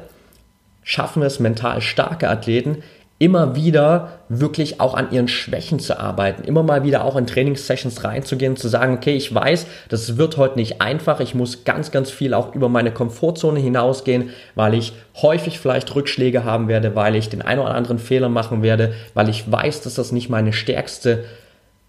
schaffen 0.81 1.23
es 1.23 1.41
mental 1.41 1.81
starke 1.81 2.29
Athleten, 2.29 2.83
immer 3.19 3.55
wieder 3.55 4.19
wirklich 4.29 4.79
auch 4.79 4.93
an 4.93 5.11
ihren 5.11 5.27
Schwächen 5.27 5.79
zu 5.79 5.99
arbeiten, 5.99 6.43
immer 6.43 6.61
mal 6.61 6.83
wieder 6.83 7.03
auch 7.03 7.15
in 7.15 7.25
Trainingssessions 7.25 8.03
reinzugehen, 8.03 8.55
zu 8.55 8.67
sagen, 8.67 8.95
okay, 8.95 9.15
ich 9.15 9.33
weiß, 9.33 9.65
das 9.89 10.17
wird 10.17 10.37
heute 10.37 10.59
nicht 10.59 10.81
einfach, 10.81 11.19
ich 11.19 11.33
muss 11.33 11.63
ganz, 11.63 11.89
ganz 11.89 12.11
viel 12.11 12.35
auch 12.35 12.53
über 12.53 12.69
meine 12.69 12.91
Komfortzone 12.91 13.59
hinausgehen, 13.59 14.29
weil 14.53 14.75
ich 14.75 14.93
häufig 15.15 15.59
vielleicht 15.59 15.95
Rückschläge 15.95 16.43
haben 16.43 16.67
werde, 16.67 16.95
weil 16.95 17.15
ich 17.15 17.29
den 17.29 17.41
einen 17.41 17.61
oder 17.61 17.73
anderen 17.73 17.97
Fehler 17.97 18.29
machen 18.29 18.61
werde, 18.61 18.93
weil 19.15 19.29
ich 19.29 19.51
weiß, 19.51 19.81
dass 19.81 19.95
das 19.95 20.11
nicht 20.11 20.29
meine 20.29 20.53
stärkste 20.53 21.25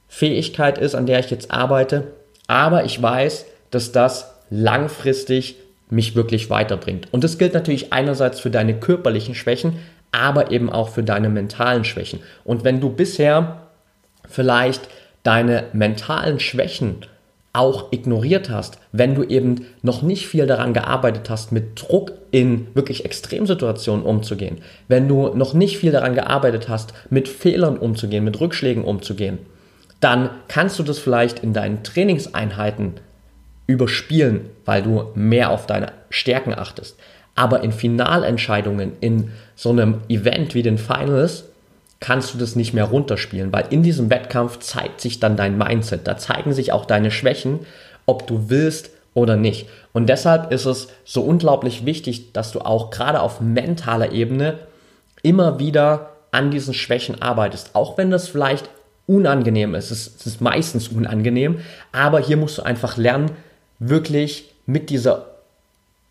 Fähigkeit 0.08 0.78
ist, 0.78 0.94
an 0.94 1.04
der 1.04 1.18
ich 1.18 1.30
jetzt 1.30 1.50
arbeite, 1.50 2.04
aber 2.46 2.84
ich 2.84 3.00
weiß, 3.02 3.44
dass 3.70 3.92
das 3.92 4.32
langfristig 4.48 5.56
mich 5.90 6.14
wirklich 6.14 6.48
weiterbringt. 6.50 7.08
Und 7.12 7.24
das 7.24 7.38
gilt 7.38 7.54
natürlich 7.54 7.92
einerseits 7.92 8.40
für 8.40 8.50
deine 8.50 8.78
körperlichen 8.78 9.34
Schwächen, 9.34 9.78
aber 10.12 10.50
eben 10.50 10.70
auch 10.70 10.88
für 10.88 11.02
deine 11.02 11.28
mentalen 11.28 11.84
Schwächen. 11.84 12.20
Und 12.44 12.64
wenn 12.64 12.80
du 12.80 12.90
bisher 12.90 13.62
vielleicht 14.28 14.88
deine 15.22 15.64
mentalen 15.72 16.40
Schwächen 16.40 17.04
auch 17.52 17.92
ignoriert 17.92 18.50
hast, 18.50 18.78
wenn 18.92 19.14
du 19.14 19.24
eben 19.24 19.66
noch 19.82 20.02
nicht 20.02 20.28
viel 20.28 20.46
daran 20.46 20.74
gearbeitet 20.74 21.28
hast, 21.30 21.50
mit 21.50 21.80
Druck 21.80 22.12
in 22.30 22.68
wirklich 22.74 23.04
Extremsituationen 23.04 24.04
umzugehen, 24.04 24.58
wenn 24.86 25.08
du 25.08 25.34
noch 25.34 25.54
nicht 25.54 25.78
viel 25.78 25.90
daran 25.90 26.14
gearbeitet 26.14 26.68
hast, 26.68 26.92
mit 27.10 27.28
Fehlern 27.28 27.78
umzugehen, 27.78 28.24
mit 28.24 28.38
Rückschlägen 28.40 28.84
umzugehen, 28.84 29.38
dann 30.00 30.30
kannst 30.46 30.78
du 30.78 30.82
das 30.82 30.98
vielleicht 30.98 31.40
in 31.40 31.52
deinen 31.52 31.82
Trainingseinheiten 31.82 32.94
überspielen, 33.66 34.50
weil 34.64 34.82
du 34.82 35.10
mehr 35.14 35.50
auf 35.50 35.66
deine 35.66 35.92
Stärken 36.10 36.54
achtest. 36.54 36.96
Aber 37.38 37.62
in 37.62 37.70
Finalentscheidungen, 37.70 38.94
in 38.98 39.30
so 39.54 39.70
einem 39.70 40.00
Event 40.08 40.56
wie 40.56 40.64
den 40.64 40.76
Finals, 40.76 41.44
kannst 42.00 42.34
du 42.34 42.38
das 42.38 42.56
nicht 42.56 42.74
mehr 42.74 42.86
runterspielen, 42.86 43.52
weil 43.52 43.66
in 43.70 43.84
diesem 43.84 44.10
Wettkampf 44.10 44.58
zeigt 44.58 45.00
sich 45.00 45.20
dann 45.20 45.36
dein 45.36 45.56
Mindset. 45.56 46.00
Da 46.08 46.16
zeigen 46.16 46.52
sich 46.52 46.72
auch 46.72 46.84
deine 46.84 47.12
Schwächen, 47.12 47.60
ob 48.06 48.26
du 48.26 48.50
willst 48.50 48.90
oder 49.14 49.36
nicht. 49.36 49.68
Und 49.92 50.08
deshalb 50.08 50.50
ist 50.50 50.66
es 50.66 50.88
so 51.04 51.22
unglaublich 51.22 51.86
wichtig, 51.86 52.32
dass 52.32 52.50
du 52.50 52.58
auch 52.58 52.90
gerade 52.90 53.20
auf 53.20 53.40
mentaler 53.40 54.10
Ebene 54.10 54.58
immer 55.22 55.60
wieder 55.60 56.10
an 56.32 56.50
diesen 56.50 56.74
Schwächen 56.74 57.22
arbeitest. 57.22 57.76
Auch 57.76 57.96
wenn 57.96 58.10
das 58.10 58.26
vielleicht 58.26 58.68
unangenehm 59.06 59.76
ist. 59.76 59.92
Es 59.92 60.26
ist 60.26 60.40
meistens 60.40 60.88
unangenehm, 60.88 61.60
aber 61.92 62.18
hier 62.18 62.36
musst 62.36 62.58
du 62.58 62.62
einfach 62.62 62.96
lernen, 62.96 63.30
wirklich 63.78 64.50
mit 64.66 64.90
dieser 64.90 65.27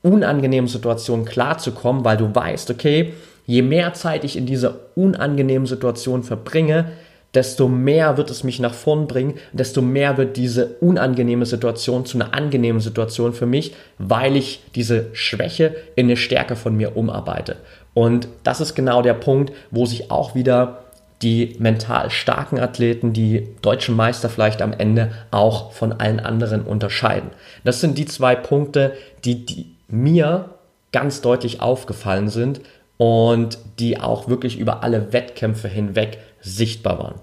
unangenehmen 0.02 0.68
Situation 0.68 1.26
klarzukommen, 1.26 2.06
weil 2.06 2.18
du 2.18 2.34
weißt, 2.34 2.70
okay, 2.72 3.14
je 3.46 3.62
mehr 3.62 3.94
Zeit 3.94 4.24
ich 4.24 4.38
in 4.38 4.46
dieser 4.46 4.76
unangenehmen 4.96 5.66
Situation 5.66 6.24
verbringe, 6.24 6.92
desto 7.34 7.68
mehr 7.68 8.18
wird 8.18 8.32
es 8.32 8.44
mich 8.44 8.60
nach 8.60 8.74
vorn 8.74 9.08
bringen, 9.08 9.36
desto 9.52 9.82
mehr 9.82 10.18
wird 10.18 10.38
diese 10.38 10.78
unangenehme 10.80 11.46
Situation 11.46 12.06
zu 12.06 12.18
einer 12.18 12.34
angenehmen 12.34 12.82
Situation 12.82 13.34
für 13.34 13.46
mich, 13.46 13.74
weil 13.98 14.36
ich 14.36 14.64
diese 14.76 15.08
Schwäche 15.14 15.76
in 15.96 16.08
eine 16.08 16.18
Stärke 16.18 16.56
von 16.56 16.76
mir 16.76 16.96
umarbeite. 16.96 17.58
Und 17.94 18.28
das 18.44 18.62
ist 18.62 18.76
genau 18.76 19.02
der 19.02 19.14
Punkt, 19.14 19.54
wo 19.72 19.86
sich 19.86 20.10
auch 20.12 20.36
wieder 20.36 20.84
die 21.22 21.56
mental 21.58 22.10
starken 22.12 22.60
Athleten, 22.60 23.12
die 23.12 23.48
deutschen 23.62 23.96
Meister 23.96 24.30
vielleicht 24.30 24.62
am 24.62 24.74
Ende 24.74 25.12
auch 25.32 25.72
von 25.72 25.94
allen 25.94 26.20
anderen 26.20 26.62
unterscheiden. 26.62 27.32
Das 27.64 27.82
sind 27.82 27.98
die 27.98 28.06
zwei 28.06 28.36
Punkte, 28.36 28.94
die, 29.26 29.46
die 29.46 29.77
mir 29.88 30.50
ganz 30.92 31.22
deutlich 31.22 31.62
aufgefallen 31.62 32.30
sind 32.30 32.62
und 32.98 33.58
die 33.80 34.00
auch 34.00 34.28
wirklich 34.28 34.58
über 34.58 34.84
alle 34.84 35.14
Wettkämpfe 35.14 35.68
hinweg 35.68 36.20
sichtbar 36.42 37.00
waren. 37.00 37.16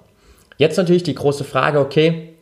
Jetzt 0.56 0.76
natürlich 0.76 1.02
die 1.02 1.14
große 1.14 1.44
Frage, 1.44 1.80
okay, 1.80 2.34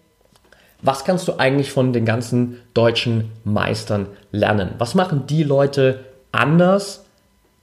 was 0.83 1.05
kannst 1.05 1.29
du 1.29 1.39
eigentlich 1.39 1.71
von 1.71 1.93
den 1.93 2.05
ganzen 2.05 2.59
deutschen 2.75 3.31
Meistern 3.45 4.07
lernen? 4.33 4.73
Was 4.79 4.95
machen 4.95 5.27
die 5.29 5.45
Leute 5.45 6.01
anders, 6.33 7.05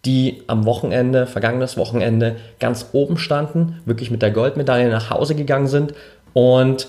die 0.06 0.44
am 0.48 0.66
Wochenende, 0.66 1.28
vergangenes 1.28 1.75
Wochenende, 1.75 2.38
ganz 2.60 2.88
oben 2.94 3.18
standen, 3.18 3.82
wirklich 3.86 4.12
mit 4.12 4.22
der 4.22 4.32
Goldmedaille 4.32 4.89
nach 4.89 5.10
Hause 5.10 5.36
gegangen 5.36 5.68
sind. 5.68 5.94
Und 6.34 6.88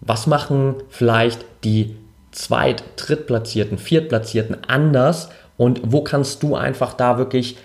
was 0.00 0.26
machen 0.26 0.76
vielleicht 0.88 1.44
die 1.64 1.96
Zweit-, 2.34 2.84
Drittplatzierten, 2.96 3.78
Viertplatzierten 3.78 4.64
anders? 4.66 5.30
Und 5.56 5.80
wo 5.84 6.02
kannst 6.02 6.42
du 6.42 6.56
einfach 6.56 6.94
da 6.94 7.16
wirklich 7.16 7.56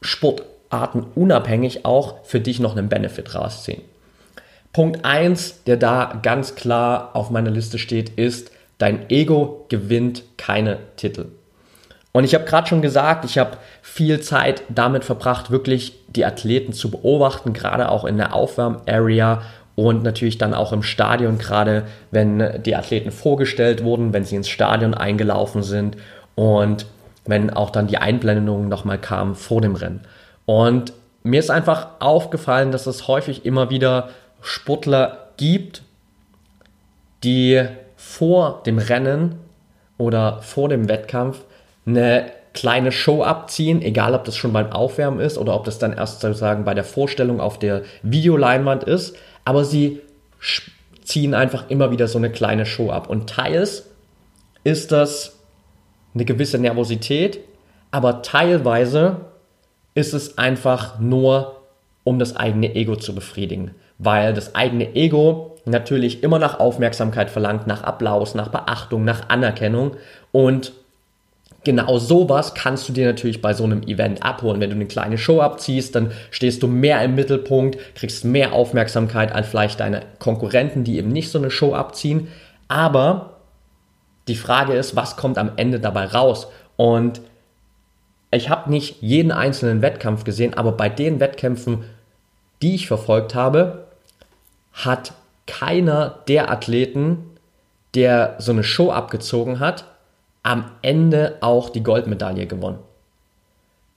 sportartenunabhängig 0.00 1.84
auch 1.84 2.24
für 2.24 2.40
dich 2.40 2.58
noch 2.58 2.76
einen 2.76 2.88
Benefit 2.88 3.34
rausziehen? 3.34 3.82
Punkt 4.72 5.04
1, 5.04 5.64
der 5.64 5.76
da 5.76 6.18
ganz 6.22 6.56
klar 6.56 7.10
auf 7.14 7.30
meiner 7.30 7.50
Liste 7.50 7.78
steht, 7.78 8.10
ist, 8.18 8.50
dein 8.78 9.08
Ego 9.08 9.66
gewinnt 9.68 10.24
keine 10.36 10.78
Titel. 10.96 11.26
Und 12.12 12.24
ich 12.24 12.34
habe 12.34 12.44
gerade 12.44 12.68
schon 12.68 12.82
gesagt, 12.82 13.24
ich 13.24 13.38
habe 13.38 13.56
viel 13.82 14.20
Zeit 14.20 14.62
damit 14.68 15.04
verbracht, 15.04 15.50
wirklich 15.50 15.98
die 16.08 16.24
Athleten 16.24 16.72
zu 16.72 16.90
beobachten, 16.90 17.52
gerade 17.52 17.88
auch 17.88 18.04
in 18.04 18.16
der 18.16 18.34
Aufwärm-Area 18.34 19.42
und 19.76 20.02
natürlich 20.02 20.38
dann 20.38 20.54
auch 20.54 20.72
im 20.72 20.82
Stadion, 20.82 21.38
gerade 21.38 21.84
wenn 22.10 22.62
die 22.62 22.76
Athleten 22.76 23.10
vorgestellt 23.10 23.82
wurden, 23.82 24.12
wenn 24.12 24.24
sie 24.24 24.36
ins 24.36 24.48
Stadion 24.48 24.94
eingelaufen 24.94 25.62
sind 25.62 25.96
und 26.34 26.86
wenn 27.26 27.50
auch 27.50 27.70
dann 27.70 27.86
die 27.86 27.98
Einblendungen 27.98 28.68
nochmal 28.68 28.98
kamen 28.98 29.34
vor 29.34 29.60
dem 29.60 29.74
Rennen. 29.74 30.00
Und 30.46 30.92
mir 31.22 31.40
ist 31.40 31.50
einfach 31.50 31.88
aufgefallen, 32.00 32.70
dass 32.70 32.86
es 32.86 33.08
häufig 33.08 33.46
immer 33.46 33.70
wieder 33.70 34.10
Sportler 34.42 35.28
gibt, 35.36 35.82
die 37.24 37.62
vor 37.96 38.62
dem 38.66 38.78
Rennen 38.78 39.36
oder 39.96 40.42
vor 40.42 40.68
dem 40.68 40.88
Wettkampf 40.88 41.40
eine 41.86 42.26
kleine 42.52 42.92
Show 42.92 43.22
abziehen, 43.22 43.82
egal 43.82 44.14
ob 44.14 44.24
das 44.24 44.36
schon 44.36 44.52
beim 44.52 44.70
Aufwärmen 44.70 45.20
ist 45.20 45.38
oder 45.38 45.54
ob 45.54 45.64
das 45.64 45.78
dann 45.78 45.92
erst 45.92 46.20
sozusagen 46.20 46.64
bei 46.64 46.74
der 46.74 46.84
Vorstellung 46.84 47.40
auf 47.40 47.58
der 47.58 47.82
Videoleinwand 48.02 48.84
ist, 48.84 49.16
aber 49.44 49.64
sie 49.64 50.00
ziehen 51.02 51.34
einfach 51.34 51.68
immer 51.68 51.90
wieder 51.90 52.08
so 52.08 52.18
eine 52.18 52.30
kleine 52.30 52.66
Show 52.66 52.90
ab. 52.90 53.08
Und 53.08 53.28
teils 53.28 53.90
ist 54.64 54.92
das 54.92 55.38
eine 56.14 56.24
gewisse 56.24 56.58
Nervosität, 56.58 57.40
aber 57.90 58.22
teilweise 58.22 59.20
ist 59.94 60.14
es 60.14 60.38
einfach 60.38 60.98
nur, 60.98 61.60
um 62.04 62.18
das 62.18 62.36
eigene 62.36 62.74
Ego 62.74 62.96
zu 62.96 63.14
befriedigen, 63.14 63.72
weil 63.98 64.34
das 64.34 64.54
eigene 64.54 64.94
Ego 64.94 65.56
natürlich 65.64 66.22
immer 66.22 66.38
nach 66.38 66.60
Aufmerksamkeit 66.60 67.30
verlangt, 67.30 67.66
nach 67.66 67.82
Applaus, 67.82 68.34
nach 68.34 68.48
Beachtung, 68.48 69.04
nach 69.04 69.28
Anerkennung 69.28 69.96
und 70.32 70.72
genau 71.64 71.98
sowas 71.98 72.54
kannst 72.54 72.88
du 72.88 72.92
dir 72.92 73.06
natürlich 73.06 73.42
bei 73.42 73.54
so 73.54 73.64
einem 73.64 73.82
Event 73.82 74.22
abholen. 74.22 74.60
Wenn 74.60 74.70
du 74.70 74.76
eine 74.76 74.86
kleine 74.86 75.18
Show 75.18 75.40
abziehst, 75.40 75.94
dann 75.94 76.12
stehst 76.30 76.62
du 76.62 76.68
mehr 76.68 77.02
im 77.02 77.14
Mittelpunkt, 77.14 77.78
kriegst 77.94 78.24
mehr 78.24 78.52
Aufmerksamkeit 78.52 79.32
als 79.32 79.48
vielleicht 79.48 79.80
deine 79.80 80.02
Konkurrenten, 80.18 80.84
die 80.84 80.98
eben 80.98 81.08
nicht 81.08 81.30
so 81.30 81.38
eine 81.38 81.50
Show 81.50 81.74
abziehen. 81.74 82.28
Aber 82.68 83.38
die 84.28 84.36
Frage 84.36 84.74
ist, 84.74 84.96
was 84.96 85.16
kommt 85.16 85.38
am 85.38 85.52
Ende 85.56 85.80
dabei 85.80 86.06
raus? 86.06 86.48
Und 86.76 87.20
ich 88.30 88.48
habe 88.48 88.70
nicht 88.70 89.00
jeden 89.00 89.32
einzelnen 89.32 89.82
Wettkampf 89.82 90.24
gesehen, 90.24 90.54
aber 90.54 90.72
bei 90.72 90.88
den 90.88 91.20
Wettkämpfen, 91.20 91.84
die 92.62 92.74
ich 92.74 92.88
verfolgt 92.88 93.34
habe, 93.34 93.86
hat 94.72 95.12
keiner 95.46 96.18
der 96.26 96.50
Athleten, 96.50 97.30
der 97.94 98.36
so 98.38 98.52
eine 98.52 98.64
Show 98.64 98.90
abgezogen 98.90 99.60
hat, 99.60 99.84
am 100.44 100.66
Ende 100.82 101.38
auch 101.40 101.70
die 101.70 101.82
Goldmedaille 101.82 102.46
gewonnen. 102.46 102.78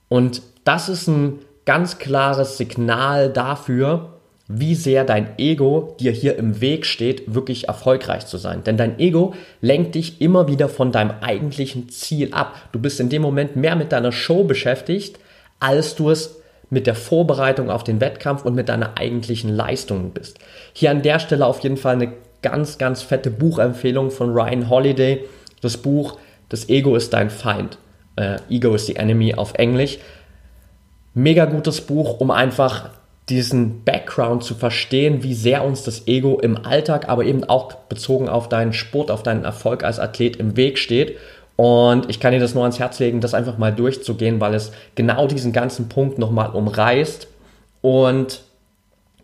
Und 0.08 0.42
das 0.64 0.88
ist 0.88 1.06
ein 1.06 1.38
ganz 1.64 1.98
klares 1.98 2.56
Signal 2.56 3.30
dafür, 3.30 4.14
wie 4.48 4.74
sehr 4.74 5.04
dein 5.04 5.38
Ego 5.38 5.94
dir 6.00 6.10
hier 6.10 6.36
im 6.36 6.62
Weg 6.62 6.86
steht, 6.86 7.34
wirklich 7.34 7.68
erfolgreich 7.68 8.26
zu 8.26 8.38
sein. 8.38 8.64
Denn 8.64 8.78
dein 8.78 8.98
Ego 8.98 9.34
lenkt 9.60 9.94
dich 9.94 10.22
immer 10.22 10.48
wieder 10.48 10.70
von 10.70 10.90
deinem 10.90 11.12
eigentlichen 11.20 11.90
Ziel 11.90 12.32
ab. 12.32 12.54
Du 12.72 12.78
bist 12.78 12.98
in 12.98 13.10
dem 13.10 13.20
Moment 13.20 13.56
mehr 13.56 13.76
mit 13.76 13.92
deiner 13.92 14.10
Show 14.10 14.44
beschäftigt, 14.44 15.18
als 15.60 15.96
du 15.96 16.08
es 16.08 16.40
mit 16.70 16.86
der 16.86 16.94
Vorbereitung 16.94 17.70
auf 17.70 17.84
den 17.84 18.00
Wettkampf 18.00 18.46
und 18.46 18.54
mit 18.54 18.70
deiner 18.70 18.96
eigentlichen 18.96 19.54
Leistung 19.54 20.12
bist. 20.12 20.38
Hier 20.72 20.90
an 20.90 21.02
der 21.02 21.18
Stelle 21.18 21.44
auf 21.44 21.60
jeden 21.60 21.76
Fall 21.76 21.94
eine 21.94 22.12
ganz, 22.40 22.78
ganz 22.78 23.02
fette 23.02 23.30
Buchempfehlung 23.30 24.10
von 24.10 24.30
Ryan 24.30 24.70
Holiday. 24.70 25.24
Das 25.60 25.76
Buch 25.76 26.18
das 26.48 26.68
Ego 26.68 26.96
ist 26.96 27.12
dein 27.12 27.30
Feind. 27.30 27.78
Äh, 28.16 28.38
Ego 28.50 28.74
is 28.74 28.86
the 28.86 28.96
Enemy 28.96 29.34
auf 29.34 29.54
Englisch. 29.54 29.98
Mega 31.14 31.44
gutes 31.44 31.80
Buch, 31.80 32.20
um 32.20 32.30
einfach 32.30 32.90
diesen 33.28 33.84
Background 33.84 34.42
zu 34.42 34.54
verstehen, 34.54 35.22
wie 35.22 35.34
sehr 35.34 35.64
uns 35.64 35.82
das 35.82 36.06
Ego 36.06 36.38
im 36.40 36.64
Alltag, 36.64 37.08
aber 37.08 37.24
eben 37.24 37.44
auch 37.44 37.74
bezogen 37.74 38.28
auf 38.28 38.48
deinen 38.48 38.72
Sport, 38.72 39.10
auf 39.10 39.22
deinen 39.22 39.44
Erfolg 39.44 39.84
als 39.84 39.98
Athlet 39.98 40.36
im 40.36 40.56
Weg 40.56 40.78
steht. 40.78 41.16
Und 41.56 42.08
ich 42.08 42.20
kann 42.20 42.32
dir 42.32 42.40
das 42.40 42.54
nur 42.54 42.62
ans 42.62 42.78
Herz 42.78 42.98
legen, 43.00 43.20
das 43.20 43.34
einfach 43.34 43.58
mal 43.58 43.72
durchzugehen, 43.72 44.40
weil 44.40 44.54
es 44.54 44.72
genau 44.94 45.26
diesen 45.26 45.52
ganzen 45.52 45.88
Punkt 45.88 46.18
nochmal 46.18 46.50
umreißt 46.50 47.26
und 47.82 48.42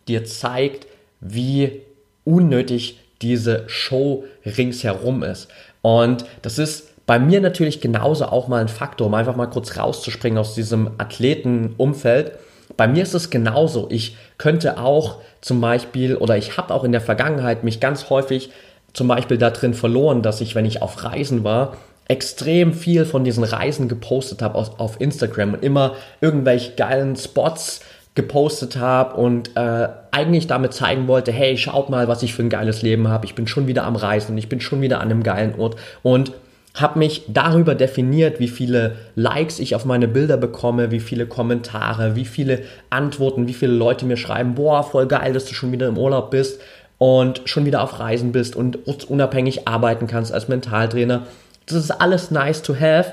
dir 0.08 0.24
zeigt, 0.24 0.86
wie 1.20 1.80
unnötig 2.24 2.98
diese 3.22 3.64
Show 3.68 4.24
ringsherum 4.44 5.22
ist. 5.22 5.48
Und 5.80 6.24
das 6.42 6.58
ist 6.58 6.93
bei 7.06 7.18
mir 7.18 7.40
natürlich 7.40 7.80
genauso 7.80 8.26
auch 8.26 8.48
mal 8.48 8.60
ein 8.60 8.68
Faktor, 8.68 9.08
um 9.08 9.14
einfach 9.14 9.36
mal 9.36 9.46
kurz 9.46 9.76
rauszuspringen 9.76 10.38
aus 10.38 10.54
diesem 10.54 10.92
Athletenumfeld. 10.98 12.32
Bei 12.76 12.88
mir 12.88 13.02
ist 13.02 13.14
es 13.14 13.30
genauso. 13.30 13.88
Ich 13.90 14.16
könnte 14.38 14.78
auch 14.78 15.18
zum 15.40 15.60
Beispiel, 15.60 16.16
oder 16.16 16.36
ich 16.38 16.56
habe 16.56 16.72
auch 16.72 16.84
in 16.84 16.92
der 16.92 17.02
Vergangenheit 17.02 17.62
mich 17.62 17.78
ganz 17.78 18.08
häufig 18.08 18.50
zum 18.94 19.08
Beispiel 19.08 19.36
da 19.36 19.50
drin 19.50 19.74
verloren, 19.74 20.22
dass 20.22 20.40
ich, 20.40 20.54
wenn 20.54 20.64
ich 20.64 20.80
auf 20.80 21.04
Reisen 21.04 21.44
war, 21.44 21.76
extrem 22.08 22.72
viel 22.72 23.04
von 23.04 23.24
diesen 23.24 23.44
Reisen 23.44 23.88
gepostet 23.88 24.40
habe 24.42 24.58
auf, 24.58 25.00
Instagram 25.00 25.54
und 25.54 25.64
immer 25.64 25.94
irgendwelche 26.20 26.72
geilen 26.72 27.16
Spots 27.16 27.80
gepostet 28.14 28.76
habe 28.76 29.16
und 29.16 29.56
äh, 29.56 29.88
eigentlich 30.12 30.46
damit 30.46 30.72
zeigen 30.72 31.08
wollte, 31.08 31.32
hey, 31.32 31.56
schaut 31.56 31.90
mal, 31.90 32.06
was 32.06 32.22
ich 32.22 32.34
für 32.34 32.42
ein 32.42 32.50
geiles 32.50 32.82
Leben 32.82 33.08
habe. 33.08 33.26
Ich 33.26 33.34
bin 33.34 33.48
schon 33.48 33.66
wieder 33.66 33.84
am 33.84 33.96
Reisen 33.96 34.32
und 34.32 34.38
ich 34.38 34.48
bin 34.48 34.60
schon 34.60 34.80
wieder 34.80 35.00
an 35.00 35.10
einem 35.10 35.22
geilen 35.24 35.58
Ort. 35.58 35.76
Und 36.02 36.32
habe 36.74 36.98
mich 36.98 37.22
darüber 37.28 37.76
definiert, 37.76 38.40
wie 38.40 38.48
viele 38.48 38.96
Likes 39.14 39.60
ich 39.60 39.76
auf 39.76 39.84
meine 39.84 40.08
Bilder 40.08 40.36
bekomme, 40.36 40.90
wie 40.90 40.98
viele 40.98 41.26
Kommentare, 41.26 42.16
wie 42.16 42.24
viele 42.24 42.62
Antworten, 42.90 43.46
wie 43.46 43.54
viele 43.54 43.72
Leute 43.72 44.04
mir 44.06 44.16
schreiben, 44.16 44.56
boah, 44.56 44.82
voll 44.82 45.06
geil, 45.06 45.32
dass 45.32 45.44
du 45.44 45.54
schon 45.54 45.70
wieder 45.70 45.86
im 45.86 45.96
Urlaub 45.96 46.32
bist 46.32 46.60
und 46.98 47.42
schon 47.44 47.64
wieder 47.64 47.80
auf 47.80 48.00
Reisen 48.00 48.32
bist 48.32 48.56
und 48.56 48.76
unabhängig 49.08 49.68
arbeiten 49.68 50.08
kannst 50.08 50.32
als 50.32 50.48
Mentaltrainer. 50.48 51.26
Das 51.66 51.78
ist 51.78 51.92
alles 51.92 52.32
nice 52.32 52.62
to 52.62 52.74
have, 52.74 53.12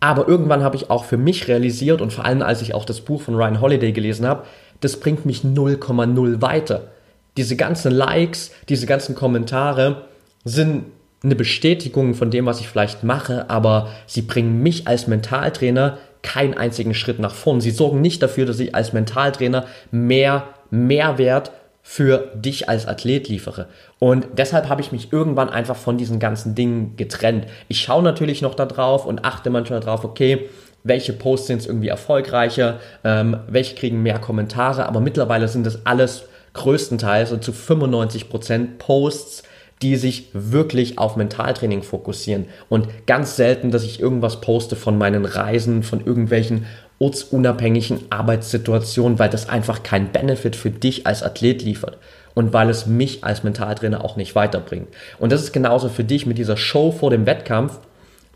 aber 0.00 0.26
irgendwann 0.26 0.64
habe 0.64 0.76
ich 0.76 0.90
auch 0.90 1.04
für 1.04 1.16
mich 1.16 1.46
realisiert 1.46 2.00
und 2.00 2.12
vor 2.12 2.24
allem 2.24 2.42
als 2.42 2.60
ich 2.60 2.74
auch 2.74 2.84
das 2.84 3.00
Buch 3.00 3.22
von 3.22 3.36
Ryan 3.36 3.60
Holiday 3.60 3.92
gelesen 3.92 4.26
habe, 4.26 4.42
das 4.80 4.98
bringt 4.98 5.24
mich 5.24 5.42
0,0 5.42 6.42
weiter. 6.42 6.88
Diese 7.36 7.54
ganzen 7.54 7.92
Likes, 7.92 8.50
diese 8.68 8.86
ganzen 8.86 9.14
Kommentare 9.14 10.06
sind 10.44 10.86
eine 11.22 11.34
Bestätigung 11.34 12.14
von 12.14 12.30
dem, 12.30 12.46
was 12.46 12.60
ich 12.60 12.68
vielleicht 12.68 13.04
mache, 13.04 13.48
aber 13.50 13.88
sie 14.06 14.22
bringen 14.22 14.62
mich 14.62 14.86
als 14.86 15.06
Mentaltrainer 15.06 15.98
keinen 16.22 16.54
einzigen 16.54 16.94
Schritt 16.94 17.18
nach 17.18 17.34
vorn. 17.34 17.60
Sie 17.60 17.70
sorgen 17.70 18.00
nicht 18.00 18.22
dafür, 18.22 18.46
dass 18.46 18.60
ich 18.60 18.74
als 18.74 18.92
Mentaltrainer 18.92 19.66
mehr 19.90 20.48
Mehrwert 20.70 21.52
für 21.82 22.32
dich 22.34 22.68
als 22.68 22.88
Athlet 22.88 23.28
liefere. 23.28 23.68
Und 24.00 24.26
deshalb 24.36 24.68
habe 24.68 24.80
ich 24.80 24.90
mich 24.90 25.12
irgendwann 25.12 25.48
einfach 25.48 25.76
von 25.76 25.96
diesen 25.96 26.18
ganzen 26.18 26.56
Dingen 26.56 26.96
getrennt. 26.96 27.46
Ich 27.68 27.80
schaue 27.80 28.02
natürlich 28.02 28.42
noch 28.42 28.54
da 28.54 28.66
drauf 28.66 29.06
und 29.06 29.24
achte 29.24 29.50
manchmal 29.50 29.78
darauf, 29.78 30.04
okay, 30.04 30.48
welche 30.82 31.12
Posts 31.12 31.46
sind 31.46 31.66
irgendwie 31.66 31.88
erfolgreicher, 31.88 32.80
ähm, 33.04 33.38
welche 33.48 33.76
kriegen 33.76 34.02
mehr 34.02 34.18
Kommentare, 34.18 34.86
aber 34.86 35.00
mittlerweile 35.00 35.46
sind 35.46 35.64
das 35.64 35.86
alles 35.86 36.24
größtenteils 36.54 37.32
und 37.32 37.44
zu 37.44 37.52
95 37.52 38.28
Prozent 38.28 38.78
Posts, 38.78 39.44
die 39.82 39.96
sich 39.96 40.28
wirklich 40.32 40.98
auf 40.98 41.16
Mentaltraining 41.16 41.82
fokussieren 41.82 42.46
und 42.68 42.88
ganz 43.06 43.36
selten, 43.36 43.70
dass 43.70 43.84
ich 43.84 44.00
irgendwas 44.00 44.40
poste 44.40 44.74
von 44.74 44.96
meinen 44.96 45.24
Reisen, 45.24 45.82
von 45.82 46.04
irgendwelchen 46.04 46.66
ortsunabhängigen 46.98 48.00
Arbeitssituationen, 48.10 49.18
weil 49.18 49.28
das 49.28 49.48
einfach 49.48 49.82
keinen 49.82 50.12
Benefit 50.12 50.56
für 50.56 50.70
dich 50.70 51.06
als 51.06 51.22
Athlet 51.22 51.62
liefert 51.62 51.98
und 52.34 52.52
weil 52.52 52.70
es 52.70 52.86
mich 52.86 53.22
als 53.22 53.42
Mentaltrainer 53.42 54.02
auch 54.02 54.16
nicht 54.16 54.34
weiterbringt. 54.34 54.88
Und 55.18 55.30
das 55.30 55.42
ist 55.42 55.52
genauso 55.52 55.88
für 55.88 56.04
dich 56.04 56.26
mit 56.26 56.38
dieser 56.38 56.56
Show 56.56 56.92
vor 56.92 57.10
dem 57.10 57.26
Wettkampf. 57.26 57.78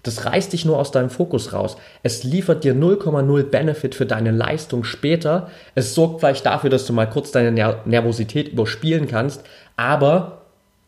Das 0.03 0.25
reißt 0.25 0.53
dich 0.53 0.65
nur 0.65 0.79
aus 0.79 0.93
deinem 0.93 1.11
Fokus 1.11 1.53
raus. 1.53 1.77
Es 2.03 2.25
liefert 2.25 2.65
dir 2.65 2.75
0,0 2.75 3.43
Benefit 3.45 3.95
für 3.95 4.07
deine 4.07 4.31
Leistung 4.31 4.85
später. 4.85 5.51
Es 5.75 5.95
sorgt 5.95 6.21
vielleicht 6.21 6.47
dafür, 6.47 6.71
dass 6.71 6.87
du 6.87 6.95
mal 6.95 7.09
kurz 7.09 7.33
deine 7.33 7.53
Nervosität 7.85 8.49
überspielen 8.49 9.09
kannst, 9.09 9.43
aber 9.77 10.40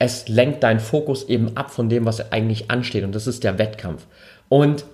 es 0.02 0.26
lenkt 0.28 0.64
deinen 0.64 0.80
Fokus 0.80 1.28
eben 1.28 1.56
ab 1.56 1.70
von 1.70 1.88
dem, 1.88 2.04
was 2.04 2.32
eigentlich 2.32 2.72
ansteht 2.72 3.04
und 3.04 3.14
das 3.14 3.28
ist 3.28 3.44
der 3.44 3.58
Wettkampf. 3.58 4.06
Und 4.48 4.84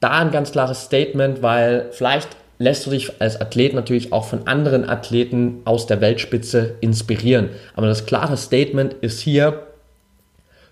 da 0.00 0.18
ein 0.18 0.32
ganz 0.32 0.50
klares 0.50 0.82
Statement, 0.82 1.42
weil 1.42 1.90
vielleicht 1.92 2.28
lässt 2.58 2.84
du 2.84 2.90
dich 2.90 3.20
als 3.20 3.40
Athlet 3.40 3.72
natürlich 3.72 4.12
auch 4.12 4.24
von 4.24 4.48
anderen 4.48 4.88
Athleten 4.88 5.60
aus 5.64 5.86
der 5.86 6.00
Weltspitze 6.00 6.74
inspirieren. 6.80 7.50
Aber 7.74 7.86
das 7.86 8.04
klare 8.04 8.36
Statement 8.36 8.94
ist 8.94 9.20
hier, 9.20 9.62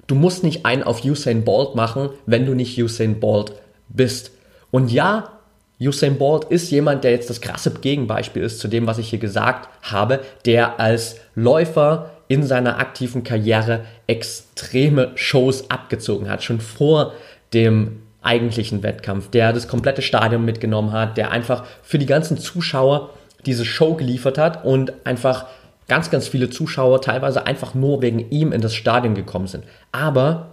du 0.08 0.16
musst 0.16 0.42
nicht 0.42 0.66
einen 0.66 0.82
auf 0.82 1.04
Usain 1.04 1.44
Bolt 1.44 1.76
machen, 1.76 2.10
wenn 2.26 2.46
du 2.46 2.54
nicht 2.54 2.76
Usain 2.76 3.20
Bolt 3.20 3.52
bist. 3.88 4.32
Und 4.72 4.90
ja, 4.90 5.38
Usain 5.80 6.18
Bolt 6.18 6.44
ist 6.44 6.72
jemand, 6.72 7.04
der 7.04 7.12
jetzt 7.12 7.30
das 7.30 7.40
krasse 7.40 7.70
Gegenbeispiel 7.70 8.42
ist 8.42 8.58
zu 8.58 8.66
dem, 8.66 8.88
was 8.88 8.98
ich 8.98 9.10
hier 9.10 9.20
gesagt 9.20 9.68
habe, 9.82 10.20
der 10.44 10.80
als 10.80 11.20
Läufer 11.36 12.10
in 12.30 12.44
seiner 12.44 12.78
aktiven 12.78 13.24
Karriere 13.24 13.80
extreme 14.06 15.10
Shows 15.16 15.68
abgezogen 15.68 16.30
hat, 16.30 16.44
schon 16.44 16.60
vor 16.60 17.12
dem 17.52 18.02
eigentlichen 18.22 18.84
Wettkampf, 18.84 19.30
der 19.30 19.52
das 19.52 19.66
komplette 19.66 20.00
Stadion 20.00 20.44
mitgenommen 20.44 20.92
hat, 20.92 21.16
der 21.16 21.32
einfach 21.32 21.64
für 21.82 21.98
die 21.98 22.06
ganzen 22.06 22.38
Zuschauer 22.38 23.10
diese 23.46 23.64
Show 23.64 23.94
geliefert 23.94 24.38
hat 24.38 24.64
und 24.64 24.92
einfach 25.04 25.46
ganz, 25.88 26.08
ganz 26.12 26.28
viele 26.28 26.50
Zuschauer 26.50 27.02
teilweise 27.02 27.46
einfach 27.46 27.74
nur 27.74 28.00
wegen 28.00 28.30
ihm 28.30 28.52
in 28.52 28.60
das 28.60 28.76
Stadion 28.76 29.16
gekommen 29.16 29.48
sind. 29.48 29.64
Aber 29.90 30.50